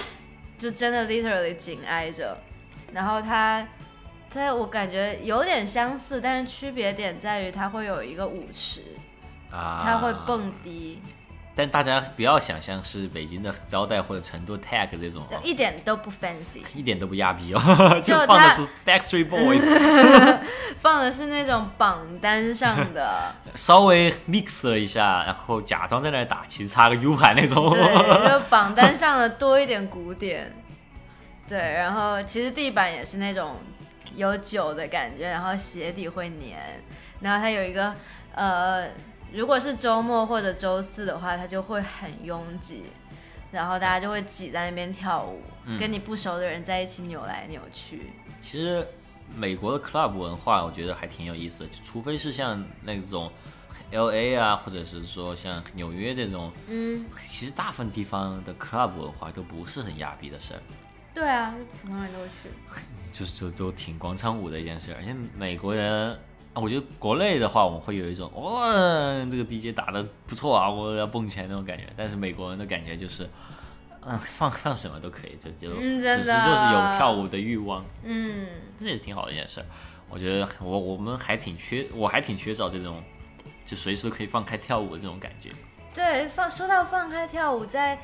[0.58, 2.36] 就真的 literally 紧挨着，
[2.92, 3.64] 然后他
[4.28, 8.82] 它我感觉有点相似，但是区别点在于它会有一个舞池，
[9.52, 11.00] 啊，它会蹦迪，
[11.56, 17.60] 但大家不要想象是北京的招待或者成都 tag 这种哦，一点都不 fancy，一点都不亚逼哦，
[18.02, 20.38] 就就放的它是 Backstreet Boys，
[20.80, 27.70] 放的是那种榜单上的， 稍微 mix 了一下，然后假装在那打，其实插个 U 盘那种。
[27.70, 30.52] 对，就榜单上的多一点古典，
[31.48, 33.58] 对，然后其实地板也是那种
[34.16, 36.58] 有酒的感觉，然后鞋底会粘，
[37.20, 37.94] 然后它有一个
[38.34, 38.88] 呃，
[39.34, 42.84] 如果是周末或者周四的话，它就会很拥挤，
[43.50, 45.78] 然后大家就会挤在那边跳舞，嗯。
[45.78, 48.86] 跟你不熟的人在一起扭来扭去，其实
[49.34, 53.30] 美国的 club 文化，我觉得还挺有意思的，就除非是像那种
[53.90, 60.60] L A 啊，或者是说像纽约这种，嗯，其实大部分地方的 club 文化都不是很亚逼的事儿，
[61.12, 62.50] 对啊，普通人都会去，
[63.12, 64.96] 就是就都挺广场舞的一件事儿。
[64.98, 66.16] 而且美国人，
[66.54, 68.72] 啊我觉得国内的话，我们会有一种哇、
[69.30, 71.84] 这个 DJ 打的不错啊，我要蹦起来那种感觉。
[71.96, 73.28] 但是美国人的感觉就是，
[74.00, 77.84] 嗯，放放什么都可以，就就、嗯只是就是有跳舞的欲望。
[78.04, 78.46] 嗯
[78.80, 79.66] 这也挺好的一件事儿。
[80.08, 83.02] 我觉得我我们还挺缺，我还挺缺少这种，
[83.66, 85.50] 就随时可以放开跳舞的这种感觉。
[85.92, 87.98] 对，放说到放开跳舞，在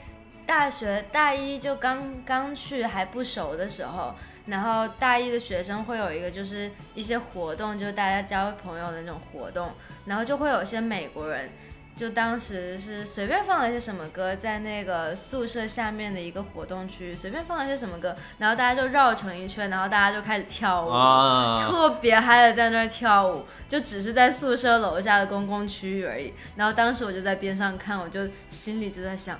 [0.44, 4.12] 大学大一就刚刚去还不熟的时候，
[4.50, 9.72] 然后大一的学生会有一个就是一些活动，就是大家交朋友的那种活动，
[10.04, 11.48] 然后就会有些美国人。
[11.96, 26.32] 就当时是随便放了一些什么歌，在那个宿舍下面的一个活动区，随便放了一些什么歌，然后大家就绕成一圈，然后大家就开始跳舞，啊，特别嗨的在那儿跳舞，就只是在宿舍楼下的公共区域而已。
[26.56, 29.38] 然后当时我就在边上看，我就心里就在想。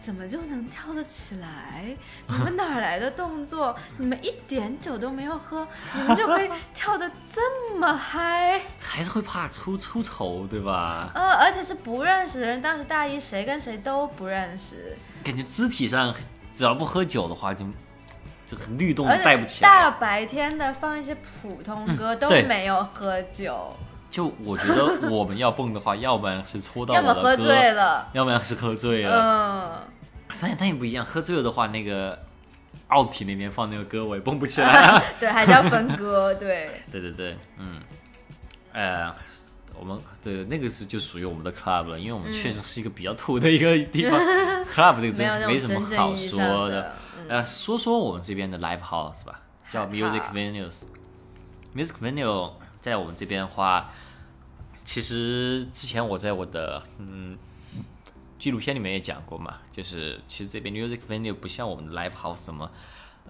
[0.00, 1.84] 怎么就能跳得起来？
[2.28, 3.76] 你们哪来的动作？
[3.98, 8.60] 你们一点酒都没有喝，你们就可以跳得这么嗨？
[8.80, 11.10] 还是会怕出出丑，对吧？
[11.14, 16.14] 呃，而且是不认识的人，当时大一谁跟谁都不认识，感觉肢体上
[16.52, 17.64] 只要不喝酒的话，就
[18.46, 19.68] 这个律动带不起来。
[19.68, 23.76] 大白天的放一些普通歌都没有喝酒，
[24.10, 29.20] 就我觉得我们要蹦的话， 要不然是戳到要么喝醉了，要不然是喝醉了。
[29.20, 29.94] 嗯。
[30.40, 32.18] 但但也不一样，喝醉了的话，那个
[32.88, 35.02] 奥体那边放那个歌我也蹦不起来。
[35.18, 37.80] 对，还是要分歌， 对，对对对，嗯，
[38.72, 39.10] 呃，
[39.78, 46.92] 我们对那个是就属于我们的 club 了，因为我们确实是一个比较土的一个地方、c l u b 这个真没什么好说的。
[47.16, 49.40] 嗯呃，说说我们这边的 live house 吧，
[49.70, 50.82] 叫 music venues。
[51.74, 53.92] music venue 在我们这边的话，
[54.84, 57.36] 其实之前我在我的嗯
[58.38, 62.70] 纪录片里面也讲过嘛，就是其实这边 music venue 不像我们的 live house 什么。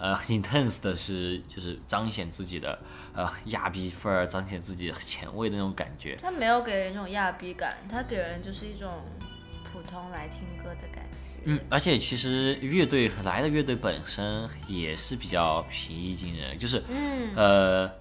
[0.01, 2.79] 呃，intense 的是就是彰显自己的
[3.15, 6.15] 呃亚逼范儿，彰显自己前卫的那种感觉。
[6.15, 9.03] 他没有给人一种亚逼感，他给人就是一种
[9.65, 11.41] 普通来听歌的感觉。
[11.47, 17.93] 嗯，而且其实乐队来的乐队本身也是比较平易近人，就是嗯呃，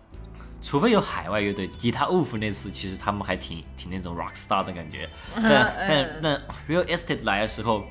[0.62, 7.86] 除非有海外乐队，吉他 Wolf 那次其实他们还挺挺那种 rock star 的感觉， 但但但 Real Estate 来的时候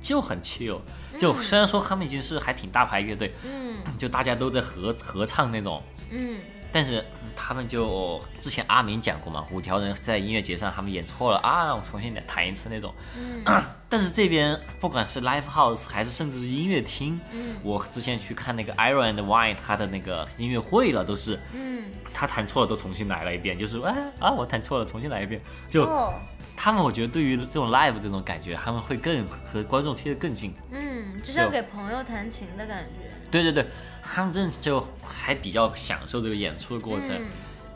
[0.00, 0.80] 就很 chill，
[1.18, 3.74] 就虽然说他们已经是还挺大牌乐队，嗯。
[3.98, 6.36] 就大家都在合合唱那种，嗯
[6.74, 7.04] 但是
[7.36, 12.92] 他们就之前阿明讲过嘛，五条人在音乐节上他们演错了啊，让我重新来弹一次那种。
[13.16, 26.12] 嗯 但是这边不管是 live house 还是甚至是音乐厅，嗯我之前去看那个 Iron and Wine 他的那个音乐会了，都是嗯，他弹错了都重新来了一遍，就是啊啊我弹错了重新来一遍，就哦，
[26.56, 30.52] 他们我觉得对于这种 live 这种感觉，他们会更和观众贴得更近。
[30.72, 33.10] 嗯，就像给朋友弹琴的感觉。
[33.30, 33.66] 对对对，
[34.04, 37.10] 他们真的就还比较享受这个演出的过程。
[37.10, 37.26] 嗯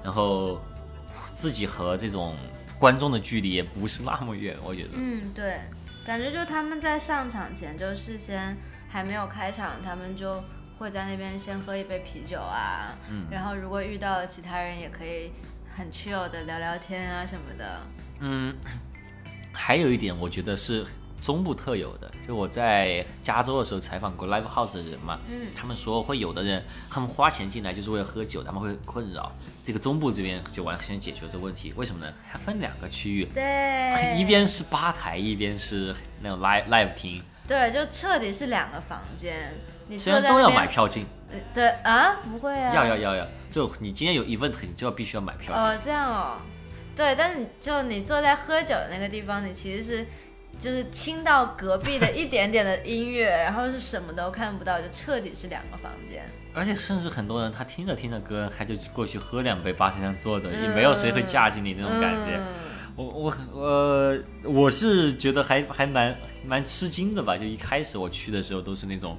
[0.00, 0.60] 然后
[1.34, 2.36] 自己和这种
[2.78, 4.90] 观众的距离也不是那么远，我觉得。
[4.92, 5.60] 嗯，对，
[6.06, 8.56] 感觉就他们在上场前就事先
[8.88, 10.42] 还没有开场，他们就
[10.78, 15.32] 会在那边先喝一杯啤酒啊，嗯然后如果遇到了其他人，也可以
[15.76, 17.80] 很 chill 的聊聊天啊什么的。
[18.20, 18.54] 嗯，
[19.52, 20.86] 还有一点我觉得是
[21.20, 29.32] 中部特有的，就我在加州的时候采访过 live house 的人嘛，嗯他们说会有的人他们花钱进来就是为了喝酒，他们会困扰。
[29.64, 32.12] 这个中部这边就完全解决这个问题，为什么呢？
[32.32, 39.54] 它分两个区域，对，一边是吧台，一边是那种 live live 厅，对，就彻底是两个房间。
[39.88, 45.54] 你虽然都要买，票进，呃对啊，不会啊，要要要要，就你今天有 event，你就要必须要买票。
[45.54, 46.36] 哦，这样哦，
[46.94, 50.06] 对，但是你就你坐在喝酒的那个地方，你其实是
[50.58, 56.28] 就是听到隔壁的一点点的音乐，然后是什么都看不到，就彻底是两个房间。
[56.54, 62.36] 而且甚至很多人他听着听着歌，他就过去喝两杯，吧台上坐着，也没有谁会架起你那种感觉。
[62.36, 62.46] 嗯
[62.98, 67.38] 我我呃，我是觉得还还蛮蛮吃惊的吧。
[67.38, 69.16] 就一开始我去的时候都是那种，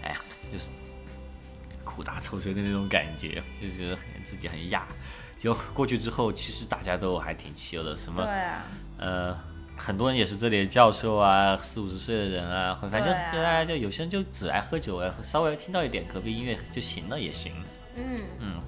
[0.00, 0.16] 哎呀，
[0.52, 0.68] 就是
[1.82, 4.86] 苦大仇深的那种感觉，就觉得自己很哑。
[5.36, 8.64] 结果过去之后，其实大家都还挺 chill 的，什么对啊，
[8.98, 9.40] 呃，
[9.76, 17.52] 很多人也是这里的教授啊，四五十岁的人啊，反正就大家就有些人就只爱喝酒啊，稍微听到一点隔壁音乐就行了也行。
[17.96, 18.60] 嗯嗯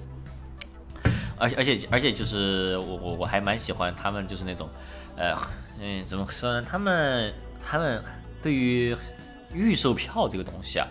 [1.37, 4.69] 而且而且而且就是我我我还蛮喜欢他们就是那种，
[5.15, 5.35] 呃
[5.79, 6.61] 嗯怎么说呢？
[6.61, 7.33] 他们
[7.65, 8.03] 他们
[8.41, 8.95] 对于
[9.53, 10.87] 预售票这个东西啊，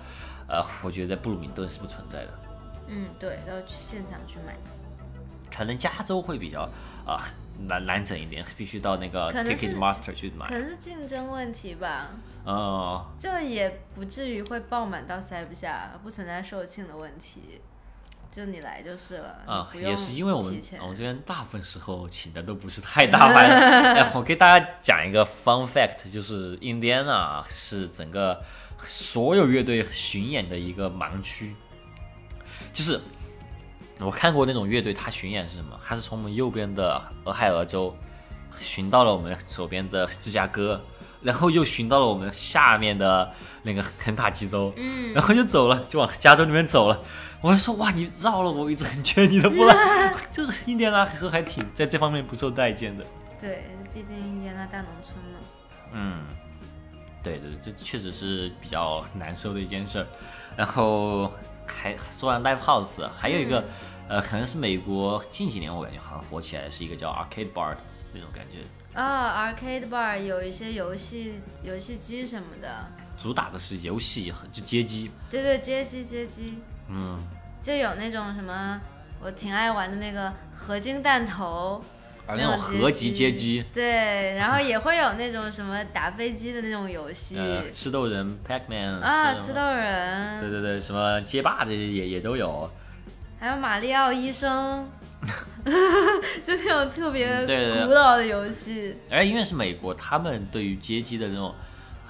[0.49, 2.29] 呃，我觉得在布鲁明顿是不存在的，
[2.89, 4.57] 嗯，对，要去现场去买。
[5.55, 6.63] 可能加州会比较
[7.07, 7.21] 啊、
[7.67, 10.59] 难难整一点，必须到那个可能是 Ticket Master 去买可。
[10.59, 12.11] 能是竞争问题吧，
[12.45, 17.61] 哦、就也不至于会爆满到塞不下，不存在售罄的问题。
[18.31, 23.47] 就你来就是了，啊、也是因为我们我们这边大部分时候请的都不是太大牌。
[23.47, 28.41] 哎，我给大家讲一个 fun fact，就是印第安纳是整个
[28.85, 31.57] 所有乐队巡演的一个盲区，
[32.73, 33.01] 就是
[34.01, 35.79] 我看过那种乐队，他巡演是什么？
[35.85, 37.97] 他是从我们右边的俄亥俄州
[38.61, 40.81] 巡到了我们左边的芝加哥，
[41.23, 43.33] 然后又巡到了我们下面的
[43.63, 47.01] 那个肯塔基州，嗯，然后就走了，就往加州那边走了。
[47.41, 53.05] 我就说哇，你绕了我一直很圈你的波兰， 就是印第安纳还是还挺在这方面不受待见的。
[53.41, 55.39] 对，毕竟印第安纳大农村嘛。
[55.93, 56.25] 嗯，
[57.23, 60.07] 对对，这确实是比较难受的一件事儿。
[60.57, 61.33] 然后
[61.69, 63.65] 还说完 live house，还有一个、
[64.09, 67.75] 呃，可能是美国近几年我感觉好像火起来，是一个叫 arcade bar
[68.13, 68.65] 那种感觉，
[68.99, 72.87] 啊、a r c a d e bar 有一些游戏游戏机什么的，
[73.19, 75.11] 主打的是游戏和就街机。
[75.31, 76.59] 对对，街机街机，
[76.89, 77.19] 嗯，
[77.63, 78.81] 就有那种什么，
[79.21, 81.83] 我挺爱玩的那个合金弹头，
[82.29, 92.71] 而那种合集街机，对，然后也会有那种什么打飞机的那种游戏，呃，吃豆人 Pac-Man 啊，吃豆人，对对对，什么街霸这些也也都有。
[93.41, 94.87] 还有马里奥医生，
[96.45, 97.47] 就那种特别
[97.87, 98.95] 古老的游戏。
[99.11, 101.55] 而因为是美国，他们对于街机的那种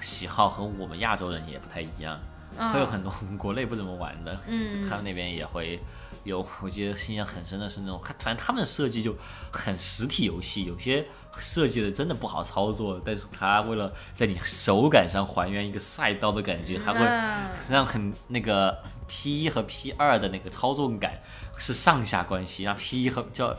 [0.00, 2.18] 喜好和我们亚洲人也不太一样，
[2.56, 2.72] 嗯。
[2.72, 4.88] 会有很多我 们国内不怎么玩的，嗯。
[4.88, 5.78] 他们那边也会
[6.24, 6.46] 有。
[6.62, 9.14] 我记得印象很深的是那种，反正他们的设计就
[9.52, 11.06] 很实体游戏，有些
[11.38, 21.20] 设计的真的不好操作，但是他为了在你手感上还原一个赛道的感觉，他会嗯让很那个 P 一和 P 二的那个操纵感
[21.56, 23.56] 是上下关系，让 P 一和叫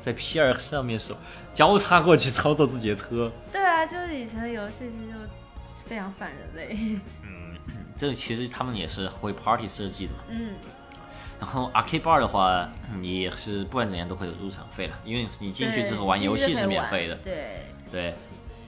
[0.00, 1.16] 在 P 二上面手
[1.52, 3.30] 交叉过去操作自己的车。
[3.50, 5.12] 对啊，就是以前的游戏机就
[5.86, 6.98] 非常反人类。
[7.22, 7.56] 嗯
[7.94, 10.18] 这其实他们也是会 party 设计的嘛。
[10.28, 10.54] 嗯，
[11.42, 12.68] 然后 arcade bar 的话，
[13.00, 18.14] 你也是不管怎样都会有入场费了，因为你进去之后玩游戏是免费的，对，对，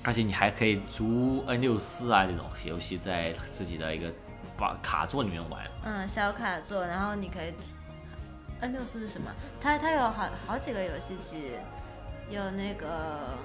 [0.02, 4.12] 而且你还可以租 N 六四啊这种游戏在自己的一个
[4.58, 5.64] 把卡座里面玩。
[5.84, 7.54] 嗯，小卡座，然后你可以
[8.58, 9.30] N 六四是什么？
[9.60, 11.52] 它它有好好几个游戏机，
[12.28, 13.38] 有那个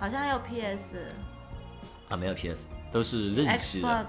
[0.00, 1.12] 好像还有 PS、
[2.08, 4.06] 啊，没有 PS，都是认识的，Xbox，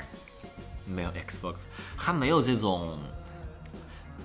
[0.87, 2.97] 没有 Xbox，它没有这种，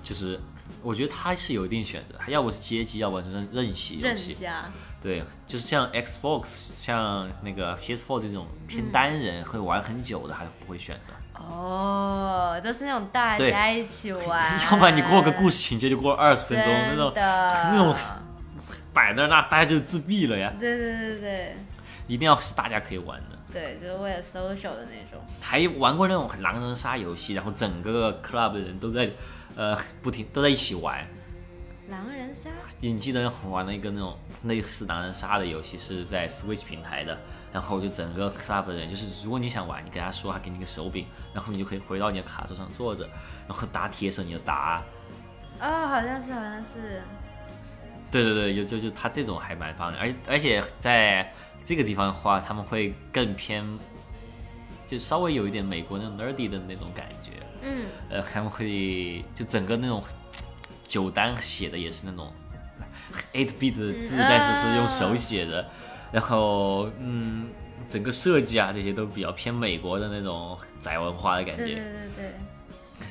[0.05, 0.39] 就是
[0.83, 4.33] 我觉得他是有一定选择，它要不是街机，要不然是任任系游任戏。
[4.35, 4.65] 家。
[5.01, 11.13] 对，就是像 Xbox、像那个 PS4 这种偏单人会玩很久的，还是不会选的。
[11.39, 17.95] 哦，都是那种大对家一起 玩，要不然你过个故事情节就过二十分钟，那种 那种
[18.93, 20.53] 摆那儿，那大家就自闭了呀。
[20.59, 21.57] 对对对对
[22.07, 23.37] 一定要是大家可以玩的。
[23.51, 25.23] 对，就是为了 social 的那种。
[25.39, 29.09] 还玩过那种狼人杀游戏，然后整个 club 的人都在
[29.55, 31.05] 呃不停都在一起玩。
[31.87, 32.49] 狼人杀，
[32.79, 37.15] 你记得玩了一个那种类似狼人杀的游戏，是在 Switch 平台的，
[37.53, 43.07] 然后就整个 club 的人，就是如果你想玩，你跟他说，他给你个手柄，然后你就可以回到你的卡桌上坐着，
[43.47, 44.83] 然后打铁手你就打。
[45.61, 47.03] 哦，好像是好像是，
[48.09, 51.31] 对对对，就就就他这种还蛮棒的，而且而且在
[51.63, 53.63] 这个地方的话，他们会更偏，
[54.87, 57.24] 就稍微有一点美国那种 nerdy 的那种感觉。
[57.65, 60.01] 嗯，呃，他们会就整个那种
[60.83, 62.31] 酒单写的也是那种
[63.33, 65.67] eight bit 的字，嗯但是是用手写的，
[66.11, 67.47] 然后嗯，
[67.89, 71.65] 整个设计啊这些都比较偏美国的那种宅文化的感觉。
[71.65, 72.33] 对对对对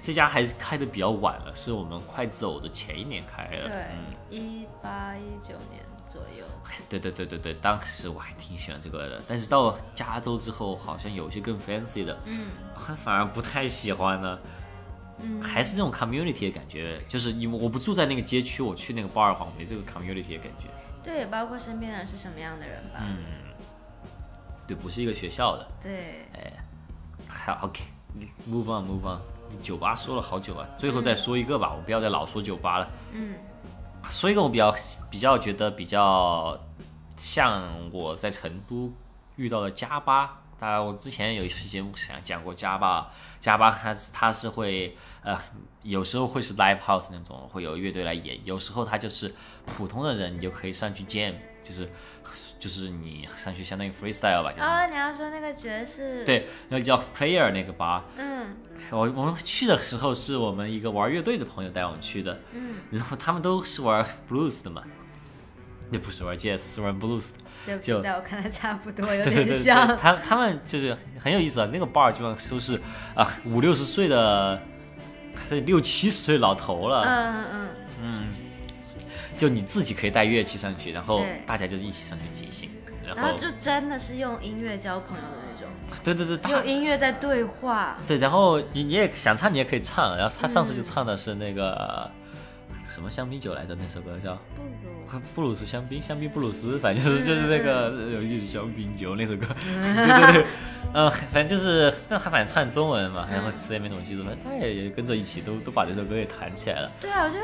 [0.01, 3.69] 这家还是开的比较晚了，是我们快走的前一年开的。
[3.69, 5.74] 对嗯，，一八一九年
[6.15, 6.45] 左右。
[6.89, 12.47] 对对对对对，当时我还挺喜欢这个的，但是到加州之后，好像有些更 fancy 的，嗯
[13.05, 14.39] 反而不太喜欢了。
[15.21, 20.69] 嗯，还是那种 community 的感觉，就是因为我不住在那个街区，我去那个 bar 的话，我没这个 community 的感觉。
[21.05, 23.01] 对，也包括身边人是什么样的人吧。
[23.01, 23.19] 嗯，
[24.67, 25.69] 对，不是一个学校的。
[25.83, 26.53] 对，哎，
[27.29, 29.21] 好，OK，move on，move on。
[29.63, 32.89] 酒吧说了好久啊，最后再说一个吧，我不要再老说酒吧了。
[33.13, 33.35] 嗯
[34.11, 34.75] 说一个我比较
[35.11, 36.59] 比较觉得比较
[37.17, 38.93] 像我在成都
[39.37, 40.41] 遇到的加巴。
[40.57, 45.37] 当然，我之前有一期节目想讲过加巴，加巴他他是会呃
[45.83, 49.35] 有时候会是 live house 那种，会有乐队来演，有时候他就是
[49.67, 51.89] 普通的人，你就可以上去见就是
[52.61, 58.05] 就是你上去相当于 freestyle 吧，就是、哦，你要说那个爵士，，对，那个叫 player 那个吧。
[58.17, 58.57] 嗯
[58.91, 64.83] 我我们去的时候是我们一个玩乐队的朋友带我们去的，嗯，然后他们都是玩 blues 的嘛，
[65.91, 67.39] 也不是玩 jazz，是玩 blues 的。
[67.67, 69.97] 对，就在我看来差不多，有对对对对，点像。
[69.97, 71.69] 他他们就是很有意思啊。
[71.73, 72.79] 那个 bar 基本上都是
[73.15, 74.61] 啊五六十岁的，
[75.65, 77.69] 六七十岁老头了，嗯嗯嗯，
[79.37, 82.71] 就你自己可以带乐器上去，然后大家就是一起上去即兴，
[83.07, 85.69] 然后后就真的是用音乐交朋友的那种，
[86.03, 87.97] 对对对，用音乐在对话。
[88.07, 90.17] 对，然后你你也想唱，你也可以唱。
[90.17, 92.11] 然后他上次就唱的是那个、
[92.89, 93.75] 什么香槟酒来着？
[93.75, 100.47] 那首歌叫布鲁布鲁斯香槟，香槟布鲁斯，反正就是就是那个有一句香槟酒那首歌，对对对，
[100.95, 106.91] 嗯，反正就是那他反正唱中文嘛，然后词也没怎么记住，那他也也跟着一起都都把这首歌给弹起来了。
[107.01, 107.37] 对啊，我就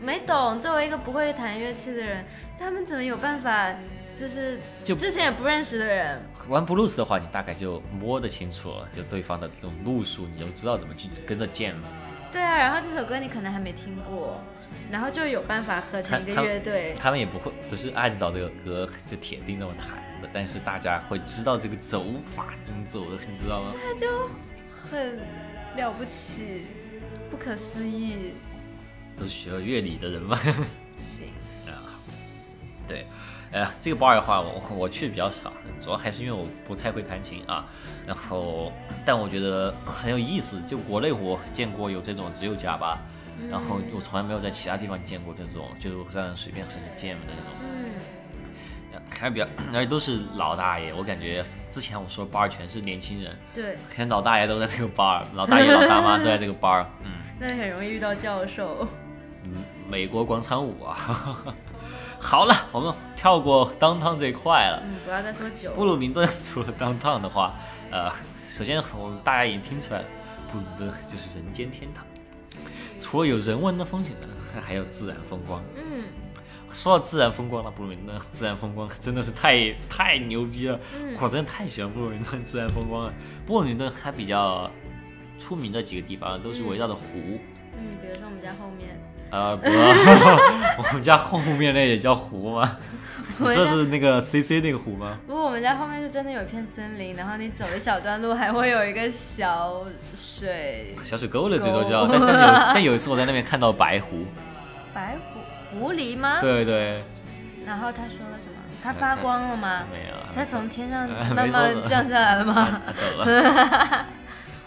[0.00, 2.24] 没懂，作为一个不会弹乐器的人，
[2.58, 3.74] 他们怎么有办法？
[4.14, 6.18] 就是就之前也不认识的人，
[6.48, 11.88] 玩布鲁斯的话，你大概就摸得清楚了，就对方的这种路数，你就知道怎么去跟着键了。
[12.32, 14.40] 对啊，然后这首歌你可能还没听过，
[14.90, 16.94] 然后就有办法合成一个乐队。
[16.98, 19.88] 他们也不会不是按照这个歌就铁定这么弹
[20.22, 23.74] 的，但是大家会知道这个走法怎么走的，你知道吗？
[23.74, 24.30] 他就
[24.72, 25.18] 很
[25.76, 26.68] 了不起，
[27.30, 28.32] 不可思议。
[29.16, 30.38] 都是学了乐理的人嘛。
[30.96, 31.28] 行
[31.66, 31.96] 啊，
[32.86, 33.06] 对，
[33.52, 37.66] 呃，这个 bar 的话，我我去的比较少，主要还是因为我不太会弹琴啊。
[38.06, 38.72] 然后，
[39.04, 40.60] 但我觉得很有意思。
[40.62, 42.98] 就国内我见过有这种只有加吧，
[43.50, 47.52] 然后我从来没有在其他地方见过这种，就是让随便使键的那种。
[47.62, 50.94] 嗯，还比较，而且都是老大爷。
[50.94, 56.86] 我感觉之前我说 bar 全是年轻人，对，可能老大爷都在这个 bar，老大爷老大妈都在这个 bar。
[57.02, 58.86] 嗯， 那很容易遇到教授。
[59.88, 60.96] 美国广场舞啊。
[62.18, 64.82] 好了，我们跳过 downtown 这一块了。
[64.84, 65.70] 嗯，不要再说酒。
[65.72, 67.54] 布鲁明顿除了 downtown 的话，
[67.90, 68.10] 呃，
[68.48, 70.06] 首先我们大家已经听出来了，
[70.50, 72.04] 布鲁明顿就是人间天堂。
[72.98, 74.26] 除了有人文的风景呢，
[74.60, 75.62] 还有自然风光。
[75.76, 76.04] 嗯，
[76.72, 80.80] 说到自然风光了，布鲁明顿自然风光真的是太太牛逼了。
[81.20, 83.12] 我真的太喜欢布鲁明顿自然风光了。
[83.46, 84.68] 布鲁明顿它比较
[85.38, 87.02] 出名的几个地方都是围绕着湖。
[87.78, 88.98] 嗯，比如说我们家后面。
[89.36, 89.68] 呃，不，
[90.82, 92.78] 我们家后面那也叫湖吗？
[93.38, 95.18] 你说是那个 C C 那个湖吗？
[95.26, 99.84] 不，我们家后面就真的有一片森林，然后你走一小段路还会有一个小
[100.14, 102.06] 水小水沟了，最多叫。
[102.08, 104.24] 但但有但有一次我在那边看到白狐，
[104.94, 105.16] 白
[105.70, 106.38] 狐狐狸吗？
[106.40, 107.04] 对对。
[107.66, 108.56] 然后他说了什么？
[108.82, 109.82] 它发光了吗？
[109.92, 110.16] 没有。
[110.34, 112.80] 它从天上慢慢降下来了吗？
[112.86, 114.06] 它走了。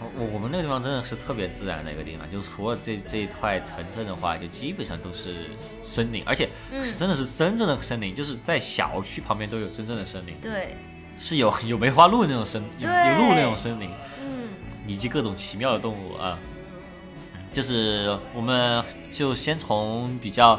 [0.00, 5.50] 我我们那个地方真的是特别自然的一个地方，就除了这这一块城镇的话，就基本上都是
[5.82, 6.48] 森林，而且
[6.82, 10.34] 是真的是真正的森林，就是在小区旁边都有真正的森林。
[10.40, 10.76] 对，
[11.18, 13.90] 是有有梅花鹿那种森，有有鹿那种森林，
[14.20, 14.48] 嗯，
[14.86, 16.38] 以及各种奇妙的动物啊。
[17.52, 18.82] 就是我们
[19.12, 20.58] 就先从比较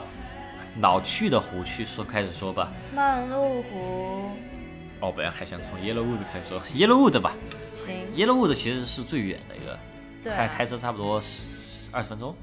[0.82, 2.72] 老去的湖区说开始说吧。
[2.94, 4.32] 漫鹿湖。
[5.02, 7.36] 哦，本来还想从 Yellowwood 开始说 Yellowwood 吧。
[7.74, 9.80] 行，Yellowwood 其实是最远的一个，
[10.24, 11.16] 开开车差不多
[11.92, 12.36] 二十分钟。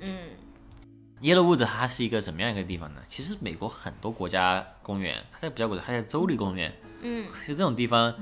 [0.00, 0.18] 嗯
[1.22, 3.00] ，Yellowwood 它是一个什么样一个地方呢？
[3.08, 6.74] 其实美国很多国家公园，它在比较国家，它在州立公园。
[7.02, 8.12] 嗯，就这种地方，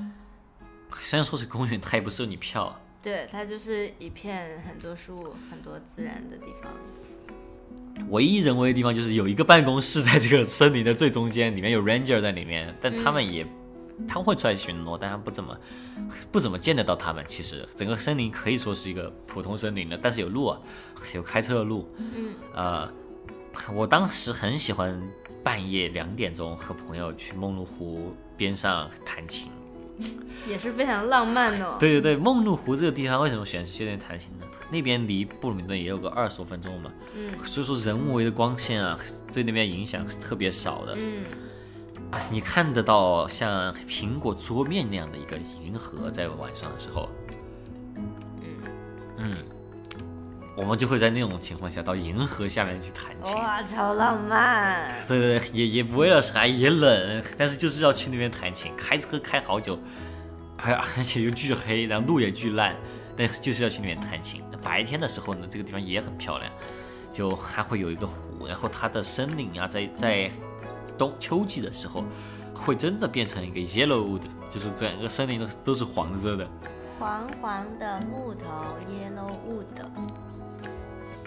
[0.99, 2.79] 虽然说是公园，它也不收你票。
[3.01, 6.71] 对，它就是一片很多树、很多自然的地方。
[8.09, 13.45] 唯一人为的地方就是有一个办公室在这个森林的最中间，里面有 ranger 在里面，但他们也。
[14.09, 15.57] 他们会出来巡逻，但他不怎么
[16.29, 17.23] 不怎么见得到他们。
[17.25, 20.59] 其实整个森林可以说是一个普通森林的，但是有路啊，
[21.13, 21.87] 有开车的路。
[21.97, 22.93] 嗯，呃，
[23.73, 25.01] 我当时很喜欢
[25.41, 29.49] 半夜两点钟和朋友去梦露湖边上弹琴，
[30.47, 31.77] 也是非常浪漫的。
[31.79, 34.45] 对对对，梦露湖这个地方为什么选去那边弹琴呢？
[34.71, 36.91] 那边离布鲁明顿也有个二十多分钟嘛。
[37.15, 38.99] 嗯，所以说人为的光线啊，
[39.31, 40.95] 对那边影响是特别少的。
[40.97, 41.23] 嗯。
[42.31, 47.09] 你看得到像苹果桌面那样的一个银河，在晚上的时候，
[49.17, 49.33] 嗯，
[50.55, 54.89] 我们就会在那种情况下到银河下面去弹琴，哇，超浪漫！
[55.07, 59.77] 对对对，也也不为了啥，也冷，但是就是要去那边弹琴，开车开好久，
[60.57, 62.75] 还而且又巨黑，然后路也巨烂，
[63.17, 64.41] 但就是要去那边弹琴。
[64.63, 66.51] 白天的时候呢，这个地方也很漂亮，
[67.11, 70.31] 就还会有一个湖，然后它的森林啊，在在。
[70.97, 72.05] 冬秋季的时候，
[72.53, 76.47] 会真的变成一个 yellow wood，就是整个森林都都是黄色的，
[76.97, 78.45] 黄黄的木头
[78.87, 79.65] yellow wood。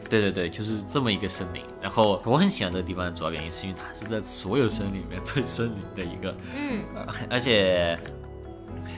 [0.08, 1.62] 对对对，就是这么一个森林。
[1.80, 6.82] 然后我很喜欢这个地方的主要原因，是因为它是在所有森林里面最森林的一个，嗯，
[7.30, 7.98] 而且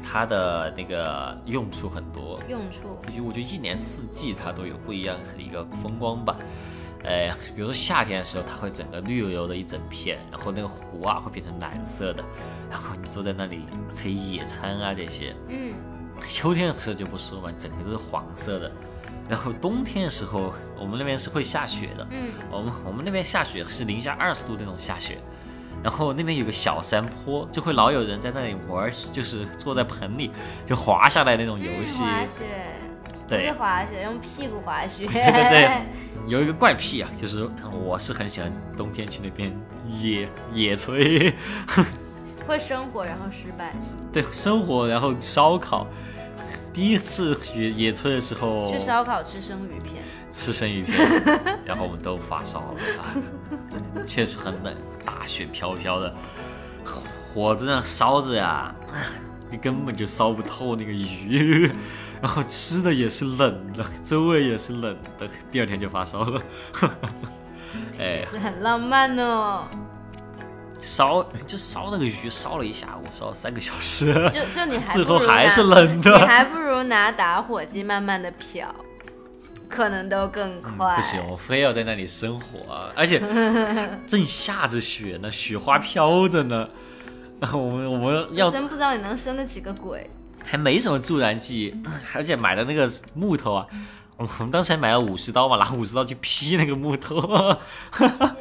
[0.03, 6.37] 它的那个用处很多，用处，就我觉得一年四季它都有不一样的一个风光吧。
[7.03, 12.23] 呃，比如说夏天的时候，它会整个绿油油的一整片，然后那个湖啊会变成蓝色的，
[12.71, 13.61] 然后你坐在那里
[14.01, 15.35] 可以野餐啊这些。
[15.49, 15.73] 嗯。
[16.29, 18.71] 秋天的时候就不说嘛，整个都是黄色的。
[19.31, 22.05] 然后冬天的时候，我们那边是会下雪的。
[22.11, 22.33] 嗯。
[22.51, 25.19] 我们我们那边下雪是零下二十度那种下雪，
[25.85, 30.33] 然后那边有个小山坡，就会老有人在那里玩，就是坐在盆里
[30.67, 32.03] 就滑下来那种游戏。
[32.03, 32.29] 滑雪。
[33.29, 33.53] 对。
[33.53, 35.07] 滑雪，用屁股滑雪。
[35.07, 35.83] 对对对。
[36.27, 39.57] 有一个怪癖啊，就是我是很喜欢冬天去那边
[39.89, 41.33] 野野炊，
[42.47, 43.75] 会生火然后失败，
[44.13, 45.87] 对，生火然后烧烤。
[46.73, 50.97] 第一次野野炊的时候，去烧烤吃生鱼片，吃生鱼片，
[51.67, 53.05] 然后我们都发烧了啊，
[54.07, 56.15] 确实很冷，大雪飘飘的，
[57.35, 58.75] 火在那烧着呀，
[59.51, 61.71] 你根本就烧不透那个鱼，
[62.23, 66.43] 然后吃的也是冷的，周围也是冷的，第二天就发烧了，
[67.99, 69.65] 哎，是很浪漫哦。
[70.81, 78.75] 烧就烧那个鱼，烧了一下午，烧了三个小时，就就你 还最后还是冷的你还不如拿打火机慢慢的漂，
[79.69, 80.97] 可能都更快。
[80.97, 83.21] 不行，我非要在那里生火，啊而且
[84.07, 86.69] 正下着雪呢，雪花飘着呢。
[87.53, 90.09] 我们我们要真不知道你能生得起个鬼。
[90.45, 91.75] 还没什么助燃剂，
[92.15, 93.67] 而且买的那个木头啊，
[94.17, 97.21] 我们当时还买了武士刀嘛，拿武士刀去劈那个木头，
[97.93, 98.37] 天哪！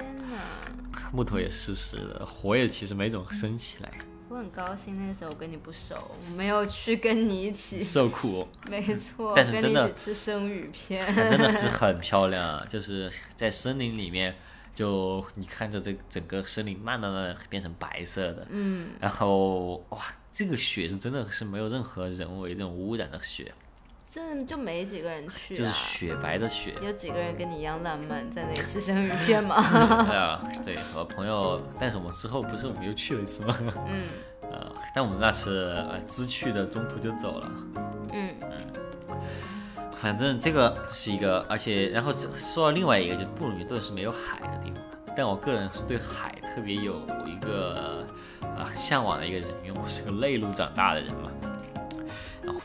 [1.12, 3.92] 木头也湿湿的，火也其实没怎么升起来，
[4.30, 8.48] 我很高兴那时候我跟你不熟，我没有去跟你一起，受苦、哦。
[8.70, 11.06] 没错，跟但是真的你一起吃生鱼片。
[11.14, 12.66] 它真的是 很漂亮啊！
[12.70, 14.36] 就是在森林里面，
[14.76, 20.00] 就你看着这整个森林慢慢慢慢变成白色的，嗯，然后哇，
[20.32, 23.52] 这个雪是真的是没有任何人为这种污染的雪，
[24.12, 25.72] 这就没几个人去就是啊。
[25.72, 26.74] 雪白的雪。
[26.82, 29.56] 有几个人跟你一样浪漫，在那里吃生鱼片吗？
[30.10, 33.56] 对啊， 对，和朋友，但是我们之后不是我们又去了一次吗？
[33.88, 34.08] 嗯
[34.52, 37.52] 呃， 但我们那次呃知趣的，中途就走了。
[38.12, 38.34] 嗯，
[39.96, 44.84] 反正这个是一个，而且然后说到另外一个，就是布鲁明顿是没有海的地方，
[45.16, 48.04] 但我个人是对海特别有一个
[48.42, 51.30] 啊、向往的一个人，因为我是个内陆长大的人嘛。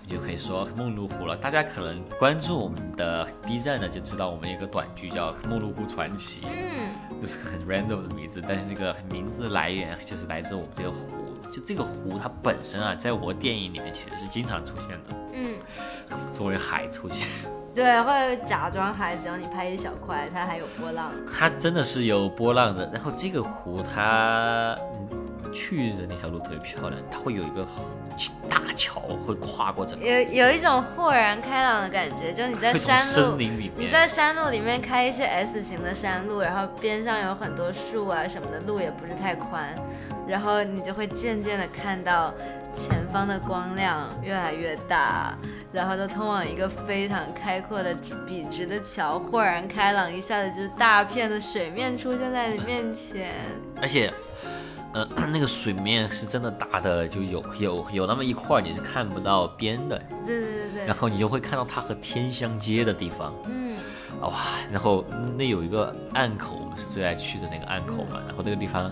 [0.09, 1.37] 就可以说梦露湖了。
[1.37, 11.11] 大家可能关注我们的 B 站呢就知道，我们有个短剧叫《梦露湖传奇》，嗯，这是个很 random 的名字，但是这个名字来源就是来自我们这个湖。
[11.53, 15.55] 就这个湖它本身啊，在我电影里面其实是经常出现的，嗯，
[16.32, 17.28] 作为海出现。
[17.72, 21.12] 对，会假装海，只要你拍一小块，它还有波浪。
[21.32, 22.91] 它真的是有波浪的。
[22.93, 24.76] 然后这个湖它
[25.12, 25.24] 嗯
[25.55, 27.66] 去的那条路特别漂亮，它会有一个
[28.50, 39.74] 大桥会跨过整个有有一种豁然开朗的感觉，就你在 山森路，林里面，你在山路里面开一些 S 型的山路，然后边上有很多树啊什么的，路也不是太宽，
[40.26, 42.34] 然后你就会渐渐的看到
[42.74, 45.38] 前方的光亮越来越大，
[45.72, 47.94] 然后就通往一个非常开阔的
[48.26, 53.32] 笔直的桥，豁然开朗，一下子就是大片的水面出现在你面前。
[53.80, 54.12] 而且。
[54.95, 60.86] 呃， 那个水面是真的大的，就有有有那么一块你是看不到边的，对对对对。
[60.86, 63.76] 然，后你就会看到它和天相接的地方，嗯，
[64.20, 64.34] 啊哇，
[64.70, 65.05] 然后
[65.36, 68.90] 那有一个暗口，我们是最爱去的那个暗口嘛，然后那个地方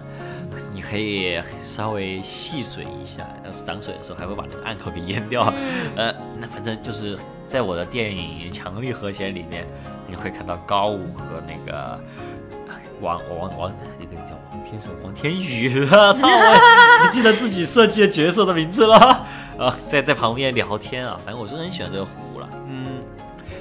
[0.74, 5.52] 你可以稍微戏水一下，要是涨水的时候还会把那个暗口给淹掉，
[5.96, 9.64] 呃，那反正就是在我的电影《强力和弦》里面，
[10.08, 12.00] 你会看到高武和那个
[13.00, 14.16] 王王王那个
[15.02, 18.96] 王天宇啊， 操我，你记得自己设计的角色的名字了
[19.58, 23.00] 啊，在在旁边聊天啊，反正我是很喜欢这个湖了，嗯。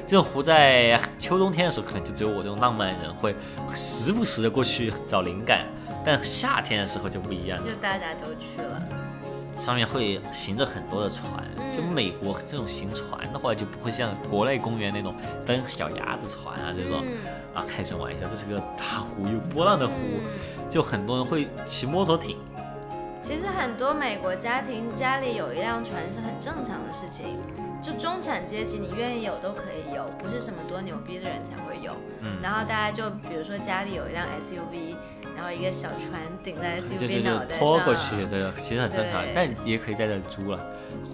[0.08, 3.34] 这种湖在秋冬天的时候，可能就只有我这种浪漫人会
[3.74, 5.66] 时不时的过去找灵感，
[6.04, 8.82] 但夏天的时候就不一样了，就大家都去了。
[9.58, 11.26] 上面会行着很多的船。
[11.74, 17.18] 就美国这种行船的话，就不会像国内公园那种登小鸭子船啊这种嗯
[17.54, 19.94] 啊，开什么玩笑，这是个大湖有波浪的湖，
[20.72, 22.38] 就很多人会骑摩托艇。
[23.22, 27.38] 其实很多美国家庭家里有一辆船是很正常的事情，
[27.80, 31.92] 就中产阶级你愿意有都可以有，不是什么多牛逼的人才会有。
[32.22, 34.96] 嗯然后大家就比如说家里有一辆 SUV，
[35.36, 40.60] 然后一个小船顶在就就 SUV 就脑袋拖过上去，对，其实很正常对，但也可以在这租了。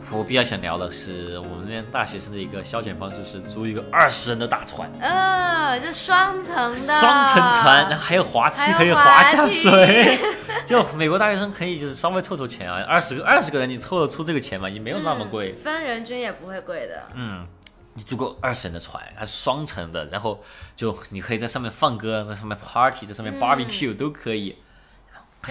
[0.09, 10.17] 我比较想聊的是，我们那边大学生的一个消遣方式是租一个二十人的大船，呃，就双层的，双层船，然后还有滑梯可以滑下水。
[10.65, 14.69] 就美国大学生可以就是稍微凑凑钱啊，二十个二十个人你凑得出这个钱吗？
[14.69, 15.51] 也没有那么贵。
[15.51, 17.03] 嗯分人均也不会贵的。
[17.13, 17.45] 嗯，
[17.93, 20.41] 你租个二十人的船，它是双层的，然后
[20.75, 24.55] 就你可以在上面放歌，在上面 party，在上面 barbecue、都可以，有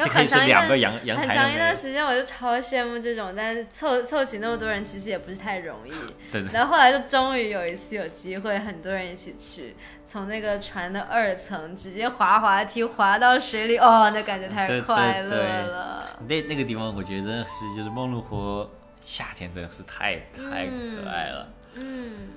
[0.04, 1.56] 就可以是很长一段两个阳阳很长一。
[1.56, 5.90] 段时间，我就超羡慕这种，但是凑凑齐那么多人，其实也不是太容易。
[6.30, 9.74] 对对然后后来就终于有一次有机会，很多人一起去，
[10.04, 16.18] 从那个船的二层直接滑滑梯滑到水里，哦，那感觉太快乐对了。
[16.28, 18.68] 那那个地方，我觉得真的是就是梦露湖，
[19.02, 21.48] 夏天真的是太太可爱了。
[21.74, 22.28] 嗯，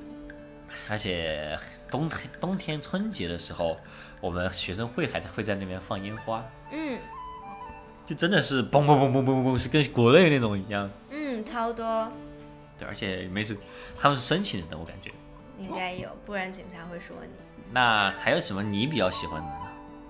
[0.90, 1.58] 而且
[1.90, 3.78] 冬天冬天春节的时候，
[4.20, 6.98] 我们学生会还在会在那边放烟花，嗯
[8.10, 10.90] 就真的是嘣嘣嘣嘣嘣嘣，是跟国内那种一样。
[11.12, 12.12] 嗯，超多，
[12.76, 13.56] 对，而且没事，
[13.96, 15.12] 他们是申请人的，我感觉。
[15.60, 17.30] 应该有，不然警察会说你
[17.72, 19.68] 那还有什么你比较喜欢的呢？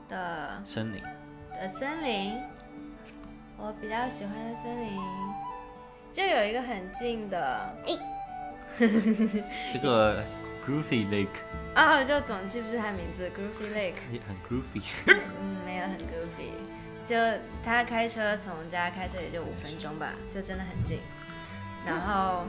[0.08, 1.02] 的森林，
[1.52, 2.38] 的森林。
[3.58, 4.97] 我比较喜欢的森林，
[6.14, 7.76] 就有一个很近的
[9.74, 10.24] 这个
[10.66, 11.28] Groovy Lake
[11.76, 13.95] 啊，就总记不住它名字，Groovy Lake。
[14.10, 14.82] 也很 Groovy。
[15.08, 16.54] 嗯，没有很 goofy，
[17.10, 17.16] 就
[17.66, 20.99] 他开车从家开车也就五分钟吧，就真的很近。
[21.84, 22.43] 然后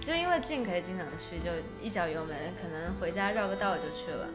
[0.00, 1.50] 就因为近可以经常去，就
[1.82, 4.28] 一脚油门，可能回家绕个道就去了。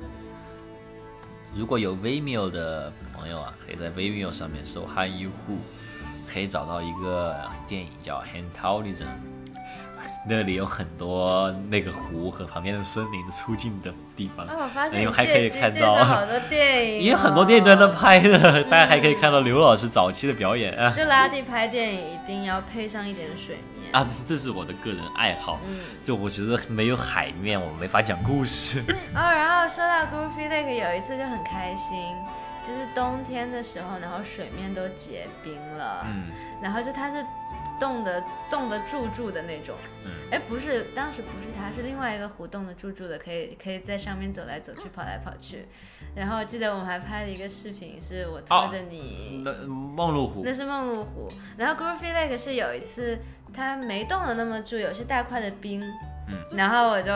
[1.55, 5.59] 如果有 Vimeo 的朋友啊，可以在 Vimeo 上面搜汉医护，
[6.27, 9.05] 可以找到一个电影叫《Hentaulism》，
[10.29, 14.45] 那里有很多那个湖和旁边的森林出镜的地方。
[14.45, 20.91] 啊，我发现你因为还可以看到好多电影、哦，也有很多电影都在那拍的，大家还可以看到刘老师早期的表演啊。
[20.91, 23.91] 就拉蒂拍电影一定要配上一点水面。
[23.93, 25.61] 啊，这是我的个人爱好。
[25.65, 28.79] 嗯，就我觉得没有海面，我没法讲故事。
[29.15, 32.13] 哦，然后说到 Goofy Lake，有一次就很开心，
[32.65, 36.25] 就是冬天的时候，然后水面都结冰了，嗯
[36.61, 37.23] 然后就它是
[37.79, 39.75] 冻得冻得住住的那种。
[40.05, 45.67] 嗯，哎，不是，当时不是他，是另外一个湖冻得住住的，可以可以在上面走来走去，跑来跑去。
[46.15, 49.41] 然后我记得我们还拍了一个视频，是我拖着你。
[49.43, 53.19] 那梦露湖那是梦露湖，然后 Goofy Lake 是有一次
[53.53, 55.81] 它没冻得那么住，有些大块的冰，
[56.27, 57.11] 嗯，然后我就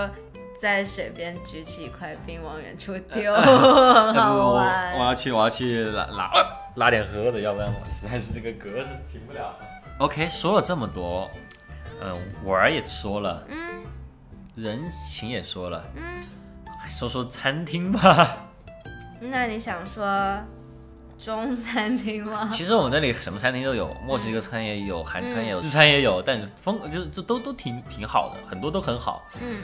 [0.59, 4.93] 在水边举起一块冰往远处丢，要好不我玩。
[4.99, 6.32] 我要去我要去拉拉
[6.76, 9.55] 拉点喝的，要不然我实在是这个嗝是停不了。
[10.02, 11.30] OK，说了这么多，
[12.02, 13.84] 嗯，玩儿也说了，嗯
[14.56, 16.24] 人情也说了，嗯，
[16.89, 18.36] 说说餐厅吧。
[19.20, 20.39] 那你想说
[21.20, 22.49] 中餐厅吗？
[22.52, 29.24] 其实我们这里什么餐厅都有，墨西哥餐也有，韩餐也有，日餐也有，但风就是这都都挺挺好的，很多都很好。
[29.39, 29.58] 嗯，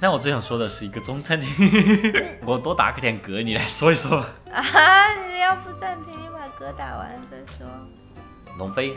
[0.00, 1.50] 但我最想说的是一个中餐厅，
[2.46, 4.24] 我多打个点嗝，你来说一说。
[4.52, 7.66] 啊，你要不暂停，你把歌打完再说。
[8.58, 8.94] 龙飞，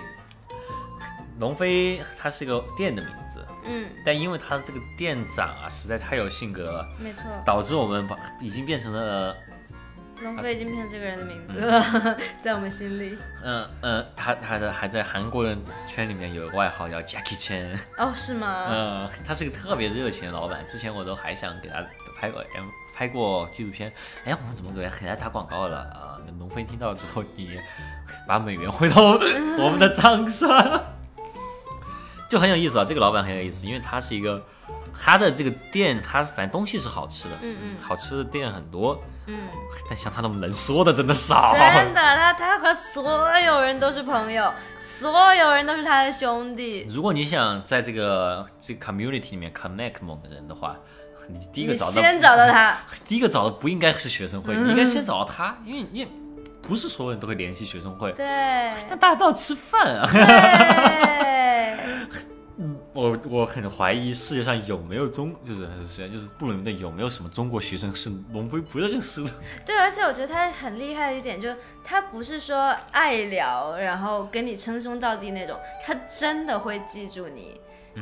[1.40, 9.36] 龙飞他是一个店的名字，嗯，但因为他这个店长啊实在太有性格了，没错，导致我们把已经变成了，
[10.22, 13.18] 龙飞已经变成这个人的名字了， 在我们心里。
[13.44, 18.68] 嗯嗯，他他的还在韩国人圈里面有个外号叫 Jackie Chan，哦，是吗？
[18.70, 21.84] 嗯， 他是个特别热情的老板，之前我都还想给他
[22.18, 23.92] 拍过 M 拍过纪录片，
[24.24, 26.18] 哎，我们怎么给他给他打广告了啊？
[26.26, 27.60] 那龙飞听到之后，你
[28.26, 29.20] 把美元汇到
[29.60, 30.95] 我们的账上，
[32.30, 32.86] 就很有意思啊。
[32.86, 34.42] 这个老板很有意思，因为他是一个
[35.02, 39.38] 他的这个店，他反正东西是好吃的，嗯嗯好吃的店很多，嗯，
[39.90, 41.54] 但像他那么能说的真的少。
[41.54, 46.88] 真的，他他和所有人都是朋友，所有人都是他的兄弟。
[46.90, 50.76] 如果你想在这个这个 community 里面 connect 某个人的话，
[51.28, 56.12] 你第一个找到先找到他， 第一个找的不应该是学生会，你应该先找到他，因为因为
[56.62, 58.26] 不是所有人都会联系学生会，对
[58.88, 60.08] 但大家都要吃饭啊。
[60.12, 60.22] 对，
[62.94, 69.30] 我我很怀疑世界上有没有中就是是就是布伦的有没有什么中国学生是龙飞不认识的。
[69.66, 77.60] 对，而且我觉得他很厉害的一点，就是他不是说爱聊，然后跟你称兄道弟那种，他真的会记住你。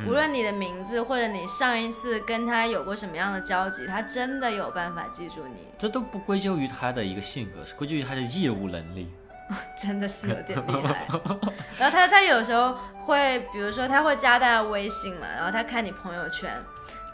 [0.08, 9.08] 无论你的名字或者你上一次跟他有过什么样的交集，他真的有办法记住你，这都不归咎于他的一个性格，是归咎于他的业务能力。
[9.76, 11.06] 真的是有点厉害。
[11.78, 16.50] 然后他他有时候会，比如说他会加大家微信嘛，然后他看你朋友圈。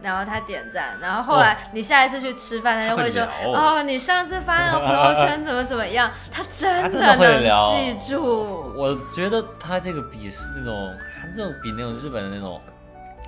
[0.03, 7.43] 然后他点赞，然后后来你下一次去吃饭，他就会说：“他会聊哦，你上次发那个朋友圈怎么怎么样？” 他真的能
[7.76, 8.72] 记住。
[8.74, 12.59] 我觉得他这个比是那种，他这种比那种日本的那种，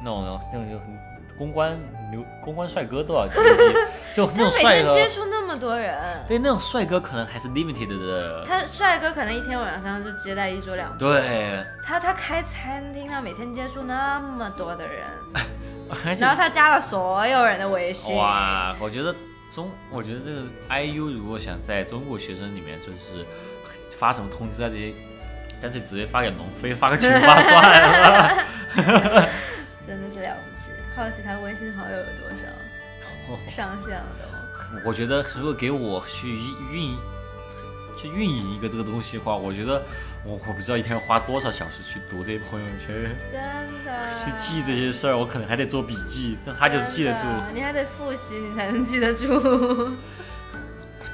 [0.03, 0.99] 那种那种就很
[1.37, 1.79] 公关
[2.11, 3.75] 牛公关帅哥都要牛逼，
[4.15, 11.13] 就那种帅哥，天接触那么多人，对那种帅哥可能还是 limited 的，他帅哥可能一天晚上就接待一桌两桌。
[11.13, 15.07] 对，他他开餐厅，他每天接触那么多的人，
[16.19, 18.15] 然后他加了所有人的微信。
[18.17, 19.15] 哇，我觉得
[19.53, 23.27] 中，我觉得这个 IU 如果想在中国学生里面就是
[23.99, 24.95] 发什么通知啊这些，
[25.61, 28.39] 干脆直接发给龙飞，发个群发算了。
[30.23, 30.71] 了不起。
[30.97, 32.47] 好奇他微信好友有多少？
[33.49, 34.89] 上线了都。
[34.89, 36.29] 我觉得如果给我去
[36.73, 36.97] 运
[37.97, 39.83] 去运营一个这个东西的话，我觉得
[40.25, 47.27] 我我不知道一天要花多少小时去读这些朋友圈，真的去记这些事儿，我可能还得做笔记，但他就是记得住。
[47.53, 49.29] 你还得复习，你才能记得住。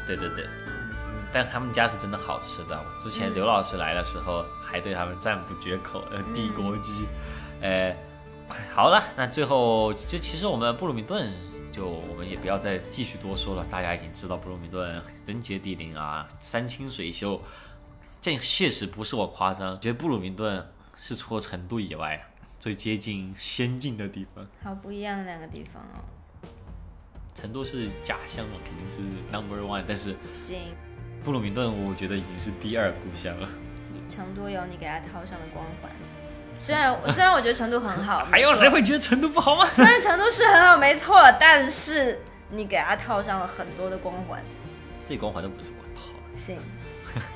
[0.06, 2.78] 对对对，嗯但他们家是真的好吃的。
[2.78, 6.02] 我之前刘老师来的时候，还对他们赞不绝口。
[6.10, 7.06] 呃，地锅鸡，
[7.60, 7.94] 呃，
[8.74, 11.32] 好了，那最后就其实我们布鲁明顿，
[11.72, 13.64] 就我们也不要再继续多说了。
[13.70, 17.40] 大家已经知道布鲁明顿人杰地灵啊，山清水秀，
[18.20, 19.78] 这确实不是我夸张。
[19.80, 20.64] 觉得布鲁明顿
[20.96, 22.24] 是除了成都以外
[22.58, 24.46] 最接近仙境的地方。
[24.62, 26.02] 好不一样的两个地方哦。
[27.34, 30.58] 成都是家乡嘛，肯定是 number one，但是行，
[31.22, 33.48] 布鲁明顿我觉得已经是第二故乡了。
[34.08, 35.90] 成都有你给他套上的光环。
[36.58, 39.64] 虽然虽然我觉得成都很好， 还有谁会觉得成都不好吗？
[39.70, 44.42] 虽然成都是很好，没错，但是你给它套上了很多的光环。
[45.06, 46.58] 这光环都不是我套的，行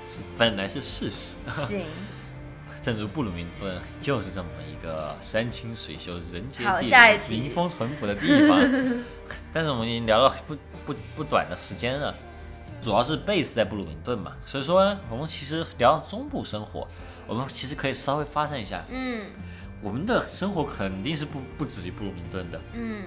[0.08, 1.36] 是 本来是事实。
[1.46, 1.86] 行，
[2.82, 8.60] 正如布鲁明顿就是这么一个山清水秀、人杰好地灵、风淳朴的地方。
[9.54, 10.54] 但是我们已经聊了不
[10.84, 12.14] 不不短的时间了，
[12.82, 16.86] 主要是 base 在布鲁明顿嘛，所以说我们其实聊中部生活，
[17.26, 19.20] 我们其实可以稍微发散一下，嗯
[19.80, 22.60] 我们的生活肯定是不不止于布鲁明顿的。
[22.74, 23.02] 嗯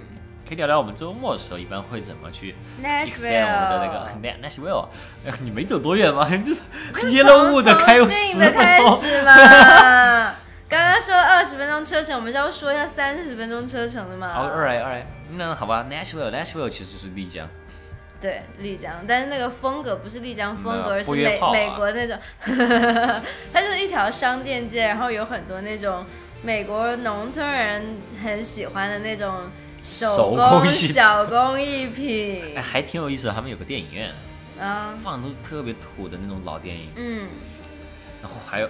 [0.47, 2.53] 可以聊聊我们周末的时候一般会怎么去
[2.84, 4.88] expand 我们的那个 Nashville，
[5.26, 6.30] 呃 你没走多远吗？
[6.93, 9.34] 这耶路木的开有从十分钟，始嘛。
[10.68, 14.34] 刚刚说二十分钟车程，我们是要说一下三十分钟车程的嘛？
[14.34, 17.47] 好，all right all right，那好吧，Nashville，Nashville 其实就是丽江，
[18.26, 22.17] 对，丽江，但是那个风格不是丽江风格，嗯而是美、美国那种，
[23.53, 26.03] 它就是一条商店街，然后有很多那种
[26.41, 29.32] 美国农村人很喜欢的那种
[29.84, 32.55] 手工小工艺品。
[32.55, 33.34] 哎，还挺有意思的。
[33.34, 33.93] 他们有个电影。
[33.93, 34.09] 院，
[34.59, 37.28] 啊，放的都是特别土的那种老电影，嗯。
[38.23, 38.67] 然后还有，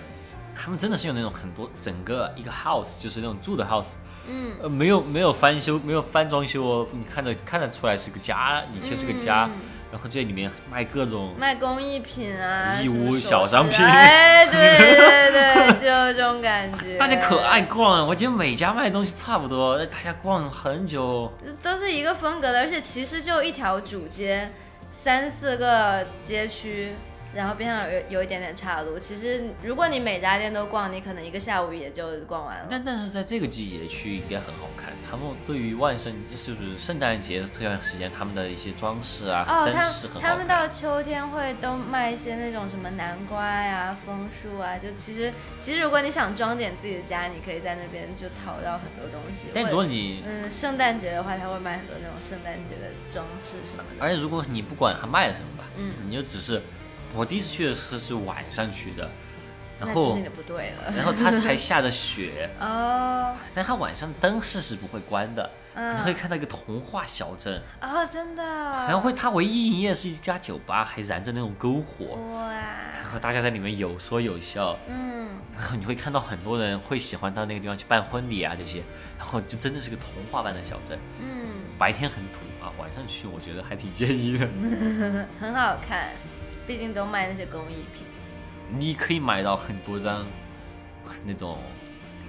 [0.53, 3.93] 他们真的是有那种很多整个一个 house，就是那种住的 house，
[4.29, 15.79] 嗯，呃，没有没有翻修，没有翻装修哦，你看着看得出来是个家，以前是个家，嗯然后就在里面卖各种卖工艺品啊，义乌小商品啊 哎，对对对，就
[16.13, 16.97] 这种感觉。
[16.99, 21.31] 大家可爱逛，啊我觉得每家卖的东西差不多，大家逛很久。
[21.61, 24.51] 都是一个风格的，而且其实就一条主街，
[24.91, 26.93] 三四个街区，
[27.35, 28.97] 然后边上有有一点点岔路。
[28.97, 32.67] 其实如果你每家店都逛，你可能一个下午也就逛完了。
[32.69, 40.65] 但但是在这个季节去应该很好看，他们对于万圣是不是圣诞节这段时间，他们的一些装饰啊、哦，灯他饰很好他们到。
[40.67, 49.47] 秋天会都卖一些那种什么南瓜呀、枫树啊，就其实其实如果你想装点自己的家，你可以在那边就淘到很多东西。
[49.53, 54.03] 但如果你，嗯，圣诞节的话，他会卖很多那种圣诞节的装饰什么的。
[54.03, 56.61] 而且如果你不管他卖了什么吧，嗯你就只是，
[57.15, 59.09] 我第一次去的时候是晚上去的，
[59.79, 60.17] 然后。
[60.95, 65.95] 然后它是还下着雪，哦，但它晚上灯饰是不会关的，嗯。
[65.95, 68.43] 你可以看到一个童话小镇，哦，真的。
[68.43, 78.83] 然后会它唯一营业是一家酒吧，还燃着那种篝火，哇，然后大家在里面有说有笑，嗯，然后你会看到很多人会喜欢到那个地方去办婚礼啊这些，
[79.17, 80.97] 然后就真的是个童话般的小镇。
[81.21, 81.47] 嗯，
[81.77, 84.47] 白天很土啊，晚上去我觉得还挺建议的。
[85.39, 86.11] 很好看，
[86.67, 88.03] 毕竟都卖那些工艺品。
[88.77, 90.25] 你可以买到很多张
[91.23, 91.59] 那种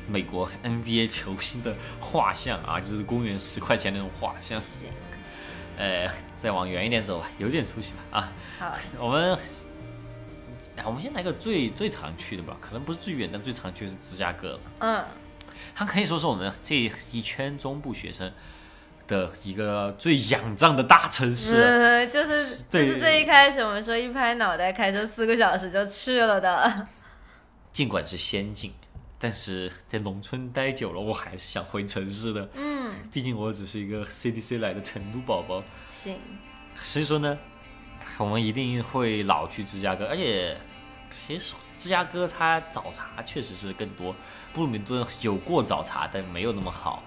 [0.07, 4.61] 美国 NBA 球星的画像啊，就是公园十块钱那种画像。
[4.61, 4.91] 行，
[5.79, 8.33] 呃，再往远一点走吧，有点出息吧啊。
[8.59, 9.33] 好， 我们，
[10.77, 14.61] 啊，我们先来个最最常去的吧，可能不是最远，但最常去的是芝加哥了。
[14.81, 15.05] 嗯，
[15.75, 18.31] 它可以说是我们这一圈中部学生
[19.07, 21.55] 的一个最仰仗的大城市。
[21.55, 26.87] 嗯，就是就是最一开始我们说一拍脑袋开车四个小时就去了的。
[27.73, 28.73] 尽管是仙境，
[29.19, 32.49] 但是在农村待久了，我还是想回城市的。
[32.55, 36.19] 嗯，毕竟我只是一个 CDC 来的成都宝宝，行，
[36.81, 37.37] 所以说呢，
[38.17, 40.07] 我们一定会老去芝加哥。
[40.07, 40.57] 而且，
[41.27, 44.17] 其实芝加哥它早茶确实是更多，
[44.55, 47.03] 布鲁明顿有过早茶，但没有那么好。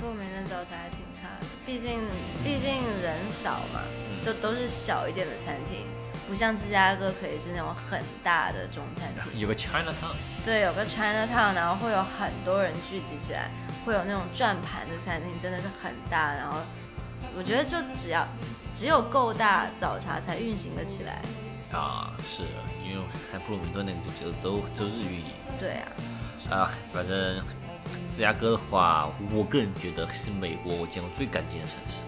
[0.00, 2.00] 布鲁明顿早茶还挺差的，毕竟
[2.42, 3.82] 毕竟人少嘛，
[4.24, 5.86] 都都是小一点的餐厅，
[6.26, 9.36] 不像芝加哥可以是那种很大的中餐厅。
[9.38, 13.50] 有个 Chinatown，对，有个 China Town，然后会有很多人聚集起来，
[13.84, 16.32] 会有那种转盘的餐厅，真的是很大。
[16.34, 16.60] 然后
[17.36, 18.26] 我觉得就只要
[18.74, 21.20] 只有够大，早茶才运行的起来。
[21.72, 22.44] 啊，是
[22.82, 25.26] 因为还布鲁明顿那个就只有周周日运营
[25.58, 25.82] 对
[26.50, 27.38] 啊，啊，反正
[28.12, 32.02] 芝加哥的话，我个人觉得是美国我见过最干净的城市。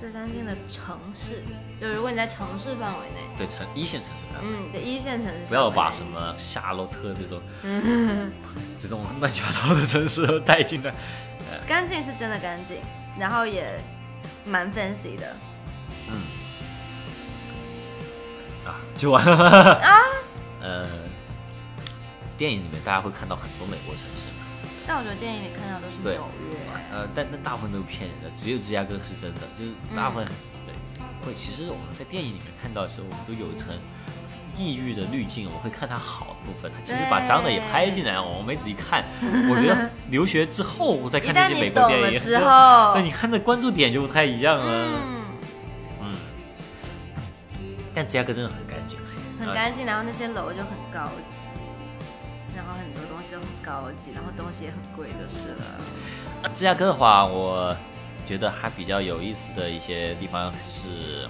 [0.00, 1.42] 最干净的城市，
[1.80, 7.40] 就如果你在城市范围内，对城一线城市范围，嗯，对一线城市不要把什么夏洛特这种
[8.78, 10.92] 这种乱七八糟的城市都带进来。
[11.68, 12.78] 干净是真的干净，
[13.16, 13.80] 然后也
[14.44, 15.36] 蛮 fancy 的。
[16.08, 16.16] 嗯，
[18.64, 19.98] 啊，就完了啊。
[20.60, 20.88] 呃，
[22.36, 24.41] 电影里面大家会看到很多美国城市嘛，
[24.86, 26.56] 但我觉得电影里看到都是对纽约。
[26.90, 30.26] 呃，但但大部分都是骗人的，只有芝加哥是真的，就是大部分、
[30.66, 30.74] 对
[31.24, 31.34] 会。
[31.34, 33.74] 其实我们在电影里面看到的时候，我们都有一层
[34.56, 39.04] 抑郁的滤镜，我们会看它好的部分，它其实把脏的也拍进来，我没仔细看。
[39.48, 44.64] 我觉得 留学之后我再看这些美国电影，之后对，你看的关注点就不太一样了。
[44.66, 45.22] 嗯，
[46.02, 46.16] 嗯，
[47.94, 48.98] 但芝加哥真的很干净，
[49.40, 51.48] 很干净，然后那些楼就很高级，
[52.54, 55.64] 然后很多东西都很高级，然后东西也很贵，就是了。
[56.42, 57.74] 呃芝加哥的话，我
[58.24, 61.28] 觉得还比较有意思的一些地方是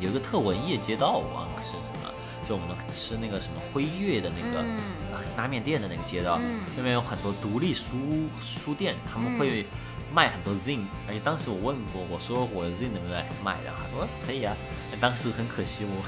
[0.00, 2.12] 有一个特文艺的街道，我忘了是什么，
[2.48, 4.64] 就我们吃那个什么辉月的那个、
[5.36, 7.96] 拉面店的那个街道，嗯那边有很多独立书
[8.40, 9.66] 书店，他们会
[10.14, 14.56] 卖很多 zine，、而且当时我问过，我说我的 zine 能不能来卖，然后他说呃可以啊，
[15.00, 16.02] 当时很可惜我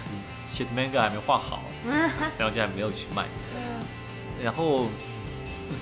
[0.48, 1.62] shit manga 还没画好，
[2.38, 3.26] 然后就还没有去卖。
[4.43, 4.89] 然后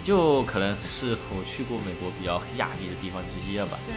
[0.05, 3.79] 就可能是我去过美国比较亚裔的地方之一了吧。
[3.87, 3.95] 对，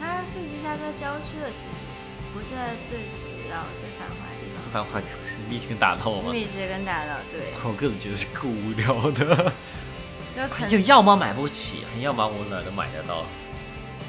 [0.00, 1.84] 它是芝加哥郊区的，其实
[2.32, 4.62] 不是在最主要、最繁华的地方。
[4.72, 9.52] 繁华是密西根大道嘛，密歇根大道，对，我个人觉得是够无聊的，
[10.68, 13.24] 就要么买不起，要么我哪儿都买得到。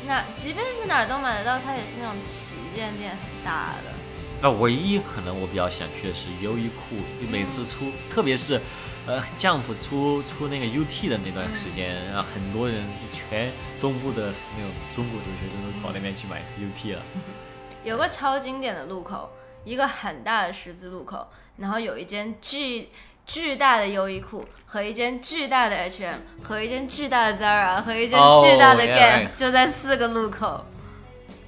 [0.06, 3.97] 那即便是哪儿都买得到，它也是那种旗舰店很大的。
[4.42, 8.62] 那唯一可能我比较想去的是优衣库，就每次出，特别是
[9.06, 17.02] 呃 Jump 出出那个 UT 的那段时间，然后很多人就全中部的那种中国留学生都跑那边去买 UT 了。
[17.84, 19.30] 有个超经典的路口，
[19.64, 21.28] 一个很大的十字路口，
[21.58, 22.90] 然后有一间巨
[23.26, 30.66] 巨大的优衣库和一间巨大的 H&M 和一间巨大的 Zara 和一间哦巨大的 yeah, right 就在四个路口。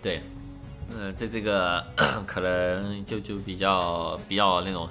[0.01, 0.21] 对，
[0.97, 1.83] 呃，在这个
[2.25, 4.87] 可能就就比较比较那种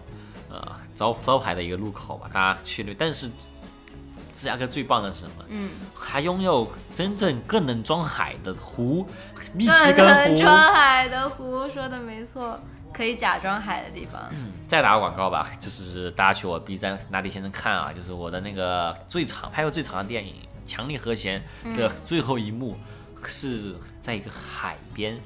[0.51, 0.61] 呃
[0.97, 5.45] 招招牌的一个路口吧，大家去那，但是芝加哥最棒的是什么？
[5.49, 9.07] 嗯，还拥有真正更能装海的湖，
[9.53, 10.43] 密西根能湖。
[10.43, 12.61] 装海的湖，说的没错，
[12.93, 14.23] 可以假装海的地方。
[14.33, 20.35] 嗯再打个广告吧，就是大家去我 B 站哪里先生看啊，就是我的那个最长拍过最长的电影
[20.71, 21.43] 《强力和弦》
[21.75, 22.77] 的最后一幕，
[23.25, 25.19] 是在一个海边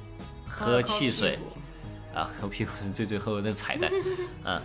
[0.53, 1.39] 喝汽水
[2.13, 3.91] 啊， 喝屁股是最最后的那个彩蛋，
[4.43, 4.61] 嗯，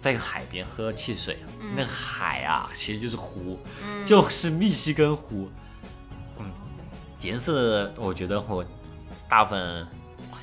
[0.00, 1.38] 在海边喝汽水，
[1.74, 3.58] 那个海啊其实就是湖，
[4.06, 5.50] 就是密西根湖，
[6.38, 6.50] 嗯，
[7.22, 8.64] 颜色我觉得我
[9.28, 9.86] 大部分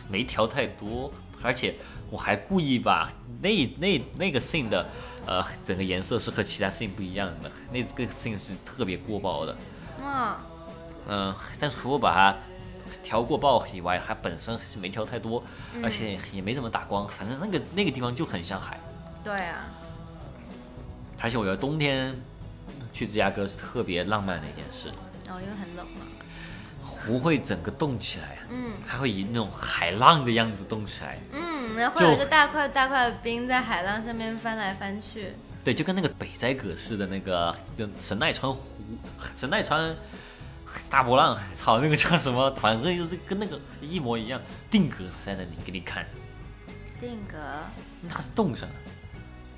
[0.10, 1.12] 没调太多，
[1.42, 1.76] 而且
[2.10, 3.10] 我还故意把
[3.42, 4.86] 那那那个 scene 的
[5.26, 9.58] 呃整个颜色是和其他 scene 不一样的，那个 scene 是特别过曝的，
[10.02, 10.36] 嗯，
[11.08, 12.38] 嗯、但是除了把它
[13.14, 15.44] 调过爆以外，它本身是没调太多，
[15.84, 18.80] 而且也没怎么打光，反正那个那个地方就很像海，
[19.24, 19.70] 对啊，
[21.22, 22.20] 而且我觉得冬天
[22.92, 24.90] 去芝加哥是特别浪漫的一件事，
[25.28, 26.08] 然后因为很冷嘛。
[26.84, 28.72] 湖会整个动起来，嗯。
[28.88, 35.34] 它会以那种海浪的样子动起来，嗯，然后会有一个大块大块的冰在海浪上面翻来翻去。
[35.64, 38.60] 对，就跟那个北斋葛式的那个就神奈川湖、
[39.36, 39.96] 神奈川
[40.90, 42.50] 大波浪， 操，那个叫什么？
[42.56, 46.06] 反正就是跟那个一模一样，定格在那里给你看，
[47.00, 47.38] 定格，
[48.02, 48.76] 那是冻上了，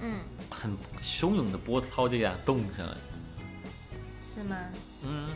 [0.01, 2.97] 嗯，很汹涌的波涛就这样冻上了。
[4.34, 4.55] 是吗？
[5.03, 5.28] 嗯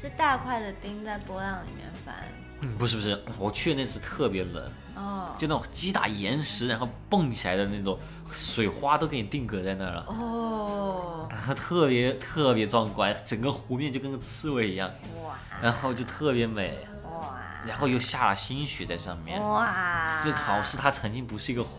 [0.00, 2.14] 是大块的冰在波浪里面翻。
[2.60, 5.34] 嗯，不是不是，我去的那次特别冷，哦。
[5.38, 7.98] 就那种击打岩石然后蹦起来的那种
[8.32, 10.04] 水花都给你定格在那儿了。
[10.08, 14.90] 哦，然 后特别特别壮观，整个湖面就跟个刺猬一样，
[15.24, 15.36] 哇。
[15.62, 17.34] 然后就特别美，哇。
[17.66, 20.20] 然后又下了新雪在上面，哇！
[20.22, 21.78] 最好是它曾经不是一个湖，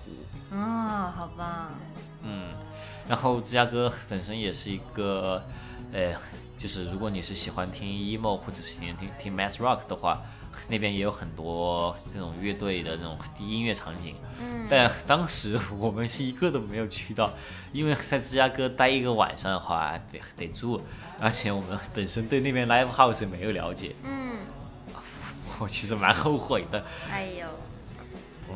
[0.51, 1.69] 哦，好棒。
[2.21, 2.49] 嗯，
[3.07, 5.41] 然后芝加哥本身也是一个，
[5.93, 6.13] 呃，
[6.57, 10.21] 就是如果你是喜欢听 emo 或者是喜欢听听 math rock 的话，
[10.67, 14.15] 那边也有很多这种乐队的那种音乐场景。
[14.39, 17.31] 嗯，但当时我们是一个都没有去到，
[17.71, 20.81] 因为在芝加哥待一个晚上的话得得住，
[21.19, 24.37] 而且我们本身对那边 live house 也没有了解，嗯，
[25.59, 27.47] 我其实蛮后悔的，哎呦，
[28.49, 28.55] 嗯。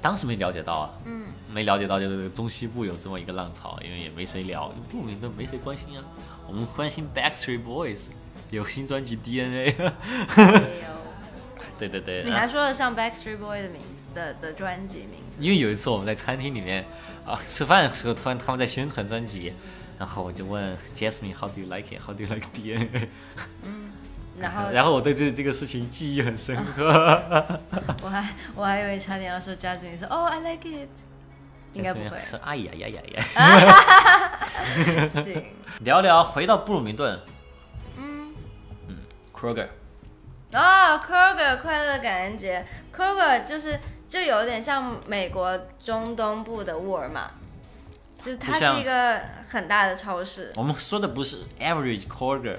[0.00, 6.04] 当时没了解到啊，嗯，没了解到就是中西部有这么一个浪潮，因为也没谁聊，不明的没谁关心啊，
[6.46, 8.06] 我们关心 Backstreet Boys
[8.50, 9.74] 有新专辑 DNA，
[11.78, 12.24] 对对对。
[12.24, 13.80] 你还说得上 Backstreet Boy 的名
[14.14, 15.38] 的的专辑名字？
[15.40, 16.84] 因为有一次我们在餐厅里面
[17.26, 19.52] 啊吃饭的时候，突然他们在宣传专辑，
[19.98, 22.00] 然后我就问 Jasmine How do you like it?
[22.04, 23.08] How do you like DNA？
[23.64, 23.92] 嗯
[24.40, 26.86] 然后 然后我对这这个事情记忆很深刻。
[28.02, 30.88] 我还我还以为差点要说 Jasmine 说 Oh I like it，
[31.74, 32.18] 应该不会。
[32.24, 33.22] 是哎呀呀呀呀。
[35.08, 35.42] 行，
[35.80, 37.18] 聊聊回到布鲁明顿。
[39.38, 39.68] ，Kroger。
[40.52, 42.64] 哦，Kroger 快乐感恩节
[42.94, 43.78] ，Kroger 就是
[44.08, 47.28] 就有点像美国中东部的沃尔玛，
[48.22, 50.50] 就是它是一个很大的超市。
[50.56, 52.58] 我们说的不是 average Kroger。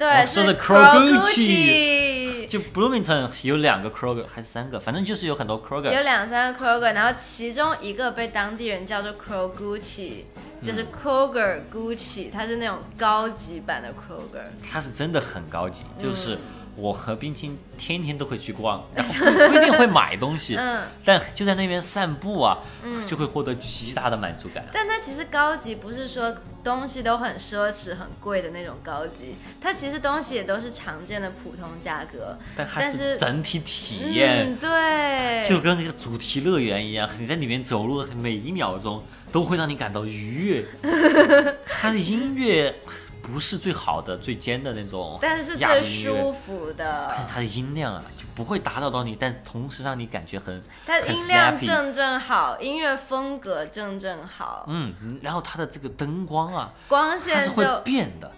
[0.00, 10.24] 对，说的 Kroger，就 Bloomington 有两个 Kroger 还是三个，反正就是有很多 Kroger，有两三个 Kroger，然后其中一个被当地人叫做 Kroguchi，
[10.62, 16.38] 就是 Kroger Gucci，它是那种高级版的 Kroger，它是真的很高级，就是。
[16.80, 24.64] 我和冰清天天都会去逛， 然后不一定会买东西，嗯，但就在那边散步啊，嗯，就会获得极大的满足感。
[24.72, 32.38] 但它其实高级不是说东西都很奢侈、很贵的那种高级，它其实东西也都是常见的普通价格。
[32.56, 40.64] 但它是整体体验，对，就跟那个主题乐园一样，你在里面走路的每一秒钟都会让你感到愉悦。
[41.68, 42.74] 它的音乐。
[43.30, 47.06] 不是最好的、最尖的那种，但是最舒服的。
[47.10, 50.62] 但是它的音量啊，就不会打扰到你，但同时让你感觉很。
[50.86, 54.64] 它音量正正好，音乐风格正正好。
[54.68, 58.30] 嗯，然后它的这个灯光啊，光线它是会变的。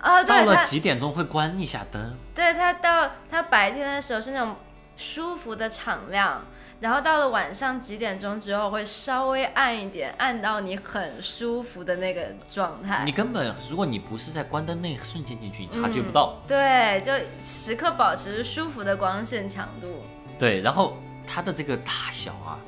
[0.00, 2.16] 啊，到了几点钟会关一下灯。
[2.34, 4.54] 对，它到它白天的时候是那种
[4.96, 6.42] 舒服的敞亮。
[6.80, 13.02] 然后到了晚上几点钟之后，会稍微暗一点，暗到你很舒服的那个状态。
[13.04, 16.36] 你根本，如果你不是在关灯那一瞬间进去，你察觉不到。
[16.46, 17.12] 对，就
[17.42, 20.04] 时刻保持舒服的光线强度。
[20.38, 22.58] 对，然后它的这个大小啊，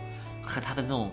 [0.42, 1.08] 和它的那种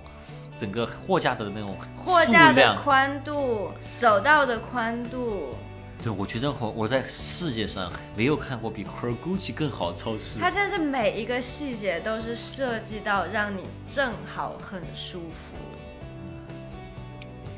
[0.57, 5.55] 整个货架的那种货架的宽度、走道的宽度。
[6.03, 10.39] 对，我觉得我我在世界上没有看过比 Krogucci 更好的超市。
[10.39, 15.57] 它真的是每一个细节都是设计到让你正好很舒服，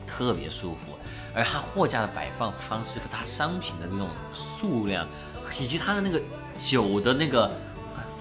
[0.07, 0.93] 特别舒服。
[1.35, 5.07] 而它货架的摆放方式和它商品的这种数量，
[5.59, 6.19] 以及它的那个
[6.57, 7.51] 酒的那个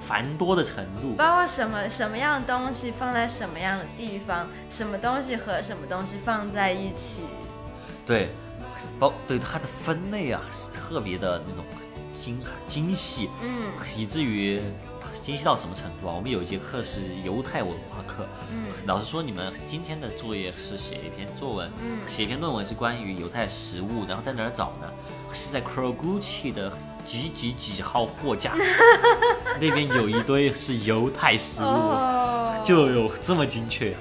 [0.05, 7.23] 繁多的程度，包括什么什么样的东西放在什么样的地方，什么东西和什么东西放在一起，
[8.05, 8.31] 对。
[8.99, 11.65] 包对它的分类啊，是特别的那种
[12.21, 13.65] 精精细，嗯，
[13.97, 14.61] 以至于
[15.23, 16.15] 精细到什么程度啊？
[16.15, 24.89] 我们有一节课是犹太文化课，嗯，老师说你们今天的作业是写一篇作文，嗯，写一篇论文是关于犹太食物，然后在哪儿找呢？
[25.33, 26.73] 是在 Crogucci 的
[27.05, 28.55] 几几几号货架，
[29.61, 31.93] 那边有一堆是犹太食物，
[32.65, 33.95] 就有这么精确。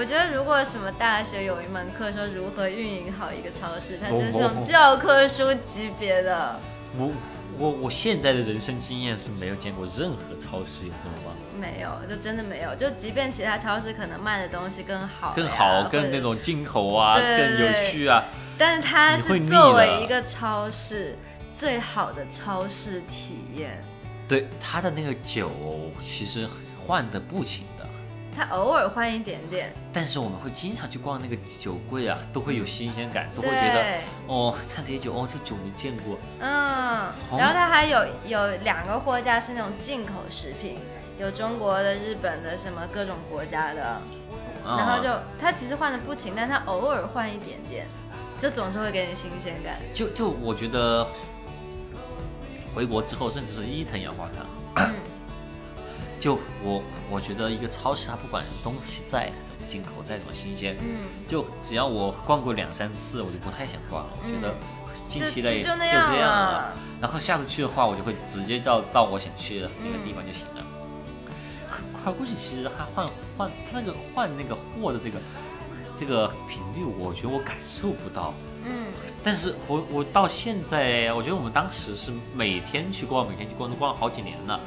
[0.00, 6.58] 我觉得如果什么大学有一门课说如何运营好一个超市，它真是用教科书级别的。
[6.96, 7.12] 我
[7.58, 11.34] 我我现在的人生经验是没有见过任何超市有这么棒。
[11.60, 12.74] 没有，就真的没有。
[12.76, 18.24] 就即便其他超市可能卖的东西更好，更好，更那种进口啊，更有趣啊。
[18.56, 21.14] 但是它是作为一个超市
[21.52, 23.84] 最好的超市体验。
[24.26, 25.50] 对它的那个酒，
[26.02, 26.48] 其实
[26.82, 27.66] 换的不轻。
[28.34, 36.18] 他偶尔换一点点，但是我们会经常去逛那个酒柜啊，都会有新鲜感，都会觉得哦，看这些酒，哦，这酒没见过。
[36.38, 40.78] 嗯，然后它还有有两个货架是那种进口食品，
[41.18, 44.00] 有中国的、日本的，什么各种国家的。
[44.62, 47.86] 然后就它其实换的不勤，但它偶尔换一点点，
[48.38, 49.76] 就总是会给你新鲜感。
[49.94, 51.06] 就就我觉得
[52.74, 54.90] 回国之后，甚至是伊藤洋华堂。
[56.20, 64.12] 就我我觉得一个超市，它不管东西再怎么进口，再怎么新鲜，嗯，就只要我逛过两三次，我就不太想逛了。
[64.22, 64.54] 我觉得
[65.08, 66.76] 近期内就这样了。
[67.00, 70.66] 然后下次去的话，我就会直接到到我想去的那个地方就行了。
[72.04, 73.06] 快估计其实还换
[73.36, 75.18] 换那个换那个货的这个
[75.96, 78.34] 这个频率，我觉得我感受不到。
[78.64, 78.88] 嗯，
[79.24, 84.60] 但是我我到现在，我觉得我们当时是每天去逛，每天去逛，都逛了好几年了。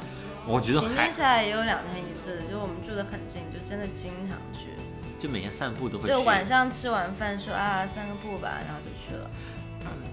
[0.46, 4.68] 我觉得平均下来也有两天一次，就我们住的很近，就真的经常去。
[5.16, 6.08] 就每天散步都会。
[6.08, 9.30] 就晚上吃完饭说啊散个步吧，然后就去了。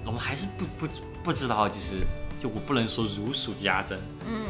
[0.06, 0.94] 我们还是不不
[1.24, 2.06] 不知道，就是
[2.40, 4.00] 就我不能说如数家珍。
[4.28, 4.46] 嗯。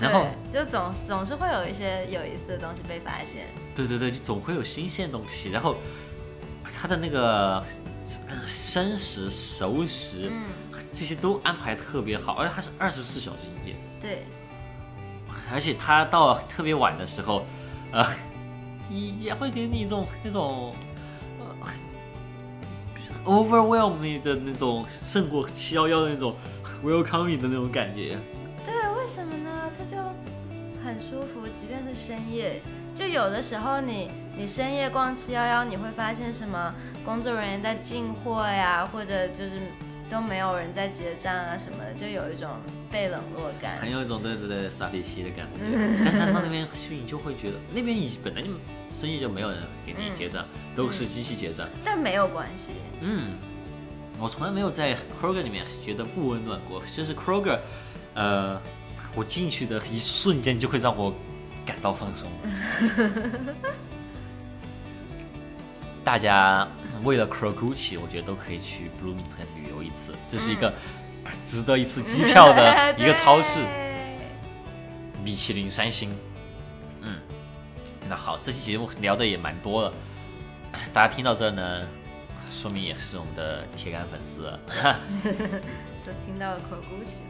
[0.00, 3.48] 然后就总总是会有一些有意思的东西被发现。
[3.74, 5.50] 对对对，就总会有新鲜东西。
[5.50, 5.76] 然后
[6.72, 7.64] 他的那个
[8.54, 10.44] 生食、熟食，嗯，
[10.92, 14.24] 这些都安排特别好，而且他是二十四小时营业，对，
[15.52, 17.44] 而且他到特别晚的时候，
[17.92, 18.04] 呃，
[18.90, 20.74] 也也会给你一种那种。
[21.40, 21.46] 呃
[23.24, 26.34] overwhelm 你的那种胜过七幺幺的那种
[26.82, 28.16] welcoming 的那种感觉，
[28.64, 29.70] 对，为什么呢？
[29.76, 30.02] 他就
[30.82, 32.62] 很舒服，即便是深夜，
[32.94, 39.60] 就有的时候你你深夜逛七幺幺，你会发现什么工作人员在进货呀，或者就是
[40.10, 42.48] 都没有人在结账啊什么的，就有一种
[42.90, 43.76] 被冷落感。
[43.76, 45.60] 很有一种对对对傻逼兮的感觉。
[46.04, 48.48] 但他到那边去，你就会觉得那边已本来就
[48.90, 51.68] 生意就没有人给你结账，都是机器结账。
[51.84, 53.36] 但没有关系，嗯，
[54.18, 57.58] 我从来没有在 Kroger 里面觉得不温暖过，就是 Kroger，
[58.14, 58.60] 呃，
[59.14, 61.12] 我进去的一瞬间就会让我
[61.66, 62.30] 感到放松。
[66.08, 66.66] 大家
[67.04, 70.72] 为了 Krogucci，我觉得都可以去 Bloomington 旅游一次，这是一个
[71.44, 73.60] 值得一次机票的 一个超市。
[73.60, 74.08] 对
[75.22, 76.16] 米其林三星。
[77.02, 77.18] 嗯，
[78.08, 79.92] 那好，这期节目聊的也蛮多了，
[80.94, 81.86] 大家听到这儿呢，
[82.50, 84.58] 说明也是我们的铁杆粉丝了。
[86.06, 87.20] 都听到了口故事。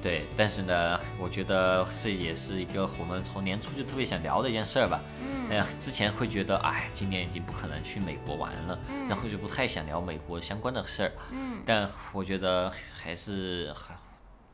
[0.00, 5.00] 对，但是呢， 我觉得这也是一个我们从年初就特别想聊的一件事儿吧。
[5.20, 11.12] 嗯哎呀，之前会觉得，哎，今年已经不可能去美国玩了，然后就不太想聊美国相关的事儿。
[11.30, 13.74] 嗯，但我觉得还是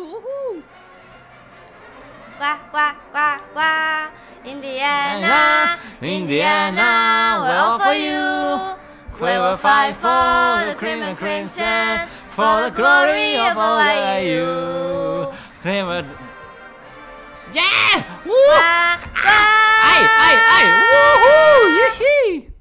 [2.38, 2.44] 呱
[2.74, 2.78] 呱
[3.14, 3.60] 呱呱
[4.44, 8.76] ！Indiana, Indiana, we're all for you.
[9.18, 15.32] We will fight for the cream and crimson, for the glory of all I you.
[15.62, 16.06] Clamored.
[17.54, 18.04] Yeah!
[18.26, 18.34] Woo!
[18.34, 18.98] Ah!
[19.16, 19.92] Ah!
[19.94, 20.66] Ay, ay, ay!
[20.90, 21.70] Woohoo!
[21.78, 22.53] Yippee!